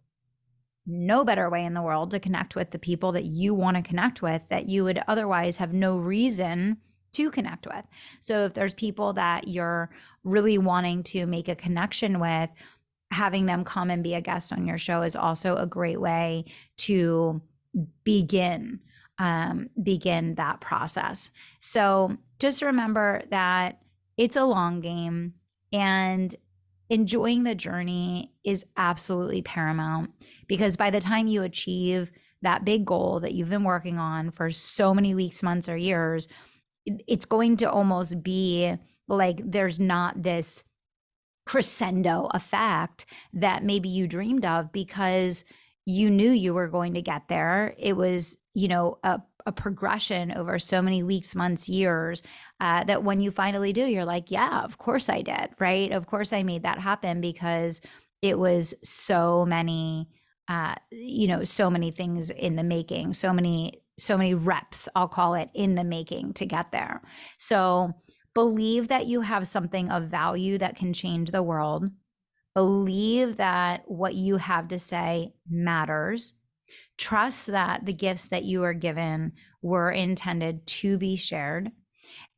no 0.85 1.23
better 1.23 1.49
way 1.49 1.65
in 1.65 1.73
the 1.73 1.81
world 1.81 2.11
to 2.11 2.19
connect 2.19 2.55
with 2.55 2.71
the 2.71 2.79
people 2.79 3.11
that 3.13 3.25
you 3.25 3.53
want 3.53 3.77
to 3.77 3.83
connect 3.83 4.21
with 4.21 4.47
that 4.49 4.67
you 4.67 4.83
would 4.83 5.01
otherwise 5.07 5.57
have 5.57 5.73
no 5.73 5.97
reason 5.97 6.77
to 7.13 7.31
connect 7.31 7.67
with. 7.67 7.85
So 8.19 8.45
if 8.45 8.53
there's 8.53 8.73
people 8.73 9.13
that 9.13 9.47
you're 9.47 9.89
really 10.23 10.57
wanting 10.57 11.03
to 11.03 11.25
make 11.25 11.47
a 11.47 11.55
connection 11.55 12.19
with, 12.19 12.49
having 13.11 13.45
them 13.45 13.63
come 13.63 13.89
and 13.89 14.03
be 14.03 14.13
a 14.13 14.21
guest 14.21 14.53
on 14.53 14.67
your 14.67 14.77
show 14.77 15.01
is 15.01 15.15
also 15.15 15.55
a 15.55 15.65
great 15.65 15.99
way 15.99 16.45
to 16.77 17.41
begin 18.03 18.79
um, 19.19 19.69
begin 19.83 20.35
that 20.35 20.61
process. 20.61 21.29
So 21.59 22.17
just 22.39 22.61
remember 22.61 23.21
that 23.29 23.81
it's 24.17 24.37
a 24.37 24.45
long 24.45 24.79
game 24.79 25.33
and 25.73 26.33
enjoying 26.89 27.43
the 27.43 27.53
journey 27.53 28.31
is 28.43 28.65
absolutely 28.77 29.41
paramount 29.41 30.11
because 30.47 30.75
by 30.75 30.89
the 30.89 31.01
time 31.01 31.27
you 31.27 31.43
achieve 31.43 32.11
that 32.41 32.63
big 32.63 32.85
goal 32.85 33.19
that 33.19 33.33
you've 33.33 33.49
been 33.49 33.65
working 33.65 33.99
on 33.99 34.31
for 34.31 34.49
so 34.49 34.93
many 34.93 35.13
weeks, 35.13 35.43
months, 35.43 35.67
or 35.67 35.75
years, 35.75 36.27
it's 37.07 37.25
going 37.25 37.57
to 37.57 37.69
almost 37.69 38.23
be 38.23 38.75
like 39.07 39.41
there's 39.43 39.79
not 39.79 40.21
this 40.21 40.63
crescendo 41.45 42.29
effect 42.33 43.05
that 43.33 43.63
maybe 43.63 43.89
you 43.89 44.07
dreamed 44.07 44.45
of 44.45 44.71
because 44.71 45.43
you 45.85 46.09
knew 46.09 46.29
you 46.29 46.53
were 46.53 46.67
going 46.67 46.93
to 46.93 47.01
get 47.01 47.27
there. 47.27 47.73
It 47.79 47.97
was, 47.97 48.37
you 48.53 48.67
know, 48.67 48.99
a, 49.03 49.19
a 49.47 49.51
progression 49.51 50.31
over 50.31 50.59
so 50.59 50.81
many 50.81 51.01
weeks, 51.01 51.33
months, 51.33 51.67
years 51.67 52.21
uh, 52.59 52.83
that 52.83 53.03
when 53.03 53.19
you 53.19 53.31
finally 53.31 53.73
do, 53.73 53.85
you're 53.85 54.05
like, 54.05 54.29
yeah, 54.29 54.61
of 54.61 54.77
course 54.77 55.09
I 55.09 55.23
did, 55.23 55.49
right? 55.59 55.91
Of 55.91 56.05
course 56.05 56.31
I 56.31 56.43
made 56.43 56.63
that 56.63 56.79
happen 56.79 57.19
because 57.21 57.81
it 58.21 58.37
was 58.37 58.75
so 58.83 59.45
many, 59.45 60.07
uh, 60.47 60.75
you 60.91 61.27
know, 61.27 61.43
so 61.43 61.71
many 61.71 61.89
things 61.89 62.29
in 62.29 62.57
the 62.57 62.63
making, 62.63 63.13
so 63.13 63.33
many 63.33 63.81
so 63.99 64.17
many 64.17 64.33
reps, 64.33 64.89
I'll 64.95 65.07
call 65.07 65.35
it, 65.35 65.49
in 65.53 65.75
the 65.75 65.83
making 65.83 66.33
to 66.33 66.45
get 66.45 66.71
there. 66.71 67.01
So 67.37 67.93
believe 68.33 68.87
that 68.87 69.07
you 69.07 69.21
have 69.21 69.47
something 69.47 69.89
of 69.89 70.03
value 70.05 70.57
that 70.57 70.75
can 70.75 70.93
change 70.93 71.31
the 71.31 71.43
world. 71.43 71.89
Believe 72.55 73.37
that 73.37 73.83
what 73.85 74.15
you 74.15 74.37
have 74.37 74.69
to 74.69 74.79
say 74.79 75.33
matters. 75.49 76.33
Trust 76.97 77.47
that 77.47 77.85
the 77.85 77.93
gifts 77.93 78.27
that 78.27 78.43
you 78.43 78.63
are 78.63 78.73
given 78.73 79.33
were 79.61 79.91
intended 79.91 80.65
to 80.67 80.97
be 80.97 81.15
shared 81.15 81.71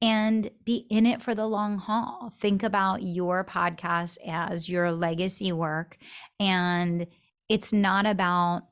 and 0.01 0.49
be 0.63 0.85
in 0.89 1.05
it 1.05 1.21
for 1.21 1.35
the 1.35 1.47
long 1.47 1.77
haul. 1.77 2.33
Think 2.39 2.63
about 2.63 3.03
your 3.03 3.43
podcast 3.43 4.17
as 4.25 4.67
your 4.67 4.91
legacy 4.91 5.51
work. 5.51 5.97
And 6.39 7.07
it's 7.49 7.73
not 7.73 8.05
about 8.05 8.63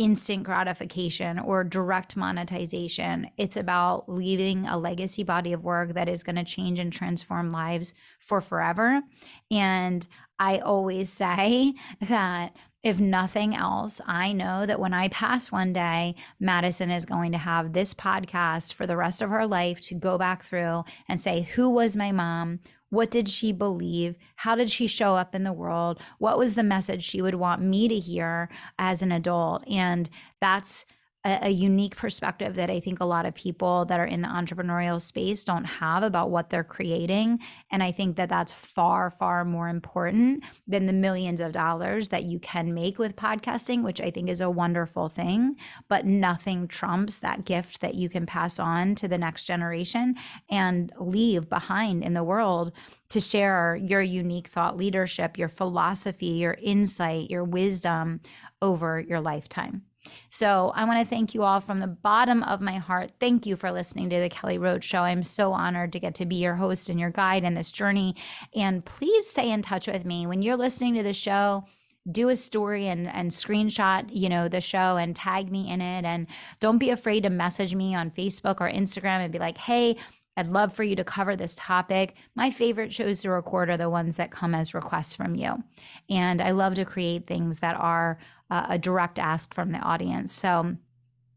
instant 0.00 0.42
gratification 0.44 1.38
or 1.38 1.62
direct 1.62 2.16
monetization. 2.16 3.28
It's 3.36 3.56
about 3.56 4.08
leaving 4.08 4.66
a 4.66 4.78
legacy 4.78 5.24
body 5.24 5.52
of 5.52 5.62
work 5.62 5.92
that 5.92 6.08
is 6.08 6.22
going 6.22 6.36
to 6.36 6.44
change 6.44 6.78
and 6.78 6.90
transform 6.90 7.50
lives 7.50 7.92
for 8.18 8.40
forever. 8.40 9.02
And 9.50 10.08
I 10.38 10.58
always 10.60 11.12
say 11.12 11.74
that 12.00 12.56
if 12.82 12.98
nothing 12.98 13.54
else, 13.54 14.00
I 14.06 14.32
know 14.32 14.64
that 14.64 14.80
when 14.80 14.94
I 14.94 15.08
pass 15.08 15.52
one 15.52 15.74
day, 15.74 16.14
Madison 16.40 16.90
is 16.90 17.04
going 17.04 17.32
to 17.32 17.38
have 17.38 17.74
this 17.74 17.92
podcast 17.92 18.72
for 18.72 18.86
the 18.86 18.96
rest 18.96 19.20
of 19.20 19.28
her 19.28 19.46
life 19.46 19.82
to 19.82 19.94
go 19.94 20.16
back 20.16 20.44
through 20.44 20.84
and 21.06 21.20
say, 21.20 21.42
Who 21.42 21.68
was 21.68 21.94
my 21.94 22.10
mom? 22.10 22.60
What 22.90 23.10
did 23.10 23.28
she 23.28 23.52
believe? 23.52 24.16
How 24.36 24.54
did 24.54 24.70
she 24.70 24.86
show 24.86 25.16
up 25.16 25.34
in 25.34 25.44
the 25.44 25.52
world? 25.52 26.00
What 26.18 26.38
was 26.38 26.54
the 26.54 26.62
message 26.62 27.02
she 27.02 27.22
would 27.22 27.36
want 27.36 27.62
me 27.62 27.88
to 27.88 27.98
hear 27.98 28.48
as 28.78 29.00
an 29.00 29.12
adult? 29.12 29.66
And 29.68 30.10
that's 30.40 30.84
a, 31.24 31.38
a, 31.42 31.50
unique 31.50 31.96
perspective 31.96 32.54
that 32.54 32.70
I 32.70 32.80
think 32.80 33.00
a 33.00 33.04
lot 33.04 33.26
of 33.26 33.34
people 33.34 33.84
that 33.86 34.00
are 34.00 34.06
in 34.06 34.22
the 34.22 34.28
entrepreneurial 34.28 35.00
space 35.00 35.44
don't 35.44 35.64
have 35.64 36.02
about 36.02 36.30
what 36.30 36.48
they're 36.48 36.64
creating. 36.64 37.40
And 37.70 37.82
I 37.82 37.92
think 37.92 38.16
that 38.16 38.30
that's 38.30 38.52
far, 38.52 39.10
far 39.10 39.44
more 39.44 39.68
important 39.68 40.44
than 40.66 40.86
the 40.86 40.94
millions 40.94 41.40
of 41.40 41.52
dollars 41.52 42.08
that 42.08 42.24
you 42.24 42.38
can 42.38 42.72
make 42.72 42.98
with 42.98 43.16
podcasting, 43.16 43.82
which 43.82 44.00
I 44.00 44.10
think 44.10 44.30
is 44.30 44.40
a 44.40 44.48
wonderful 44.48 45.08
thing. 45.08 45.56
But 45.88 46.06
nothing 46.06 46.66
trumps 46.66 47.18
that 47.18 47.44
gift 47.44 47.80
that 47.82 47.94
you 47.94 48.08
can 48.08 48.24
pass 48.24 48.58
on 48.58 48.94
to 48.96 49.08
the 49.08 49.18
next 49.18 49.44
generation 49.44 50.14
and 50.48 50.90
leave 50.98 51.50
behind 51.50 52.02
in 52.02 52.14
the 52.14 52.24
world 52.24 52.72
to 53.10 53.20
share 53.20 53.76
your 53.76 54.00
unique 54.00 54.48
thought 54.48 54.76
leadership, 54.76 55.36
your 55.36 55.48
philosophy, 55.48 56.26
your 56.26 56.56
insight, 56.62 57.28
your 57.28 57.44
wisdom 57.44 58.20
over 58.62 59.00
your 59.00 59.20
lifetime. 59.20 59.82
So 60.30 60.72
I 60.74 60.84
want 60.84 61.00
to 61.00 61.06
thank 61.06 61.34
you 61.34 61.42
all 61.42 61.60
from 61.60 61.80
the 61.80 61.86
bottom 61.86 62.42
of 62.44 62.60
my 62.60 62.76
heart. 62.76 63.12
Thank 63.20 63.46
you 63.46 63.56
for 63.56 63.70
listening 63.70 64.10
to 64.10 64.20
the 64.20 64.28
Kelly 64.28 64.58
Roach 64.58 64.84
Show. 64.84 65.02
I'm 65.02 65.22
so 65.22 65.52
honored 65.52 65.92
to 65.92 66.00
get 66.00 66.14
to 66.16 66.26
be 66.26 66.36
your 66.36 66.54
host 66.54 66.88
and 66.88 66.98
your 66.98 67.10
guide 67.10 67.44
in 67.44 67.54
this 67.54 67.72
journey. 67.72 68.16
And 68.54 68.84
please 68.84 69.28
stay 69.28 69.50
in 69.50 69.62
touch 69.62 69.86
with 69.86 70.04
me 70.04 70.26
when 70.26 70.42
you're 70.42 70.56
listening 70.56 70.94
to 70.94 71.02
the 71.02 71.12
show 71.12 71.64
do 72.10 72.30
a 72.30 72.36
story 72.36 72.86
and 72.86 73.06
and 73.08 73.30
screenshot 73.30 74.08
you 74.10 74.28
know 74.28 74.48
the 74.48 74.60
show 74.60 74.96
and 74.96 75.14
tag 75.14 75.52
me 75.52 75.70
in 75.70 75.82
it 75.82 76.04
and 76.04 76.26
don't 76.58 76.78
be 76.78 76.88
afraid 76.88 77.22
to 77.22 77.30
message 77.30 77.74
me 77.74 77.94
on 77.94 78.10
facebook 78.10 78.56
or 78.58 78.70
instagram 78.70 79.22
and 79.22 79.32
be 79.32 79.38
like 79.38 79.58
hey 79.58 79.94
I'd 80.40 80.46
love 80.46 80.72
for 80.72 80.84
you 80.84 80.96
to 80.96 81.04
cover 81.04 81.36
this 81.36 81.54
topic. 81.54 82.14
My 82.34 82.50
favorite 82.50 82.94
shows 82.94 83.20
to 83.20 83.30
record 83.30 83.68
are 83.68 83.76
the 83.76 83.90
ones 83.90 84.16
that 84.16 84.30
come 84.30 84.54
as 84.54 84.72
requests 84.72 85.14
from 85.14 85.34
you. 85.34 85.62
And 86.08 86.40
I 86.40 86.52
love 86.52 86.76
to 86.76 86.86
create 86.86 87.26
things 87.26 87.58
that 87.58 87.76
are 87.76 88.18
uh, 88.50 88.68
a 88.70 88.78
direct 88.78 89.18
ask 89.18 89.52
from 89.52 89.70
the 89.70 89.80
audience. 89.80 90.32
So 90.32 90.74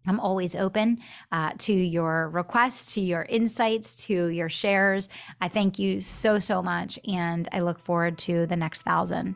I'm 0.08 0.20
always 0.22 0.56
open 0.56 1.00
uh, 1.34 1.52
to 1.58 1.74
your 1.74 2.30
requests, 2.30 2.94
to 2.94 3.02
your 3.02 3.24
insights, 3.24 3.94
to 4.06 4.28
your 4.28 4.48
shares. 4.48 5.10
I 5.42 5.50
thank 5.50 5.80
you 5.80 6.00
so, 6.00 6.40
so 6.40 6.64
much. 6.64 6.98
And 7.06 7.50
I 7.52 7.60
look 7.60 7.80
forward 7.80 8.18
to 8.20 8.46
the 8.48 8.56
next 8.56 8.84
thousand. 8.84 9.36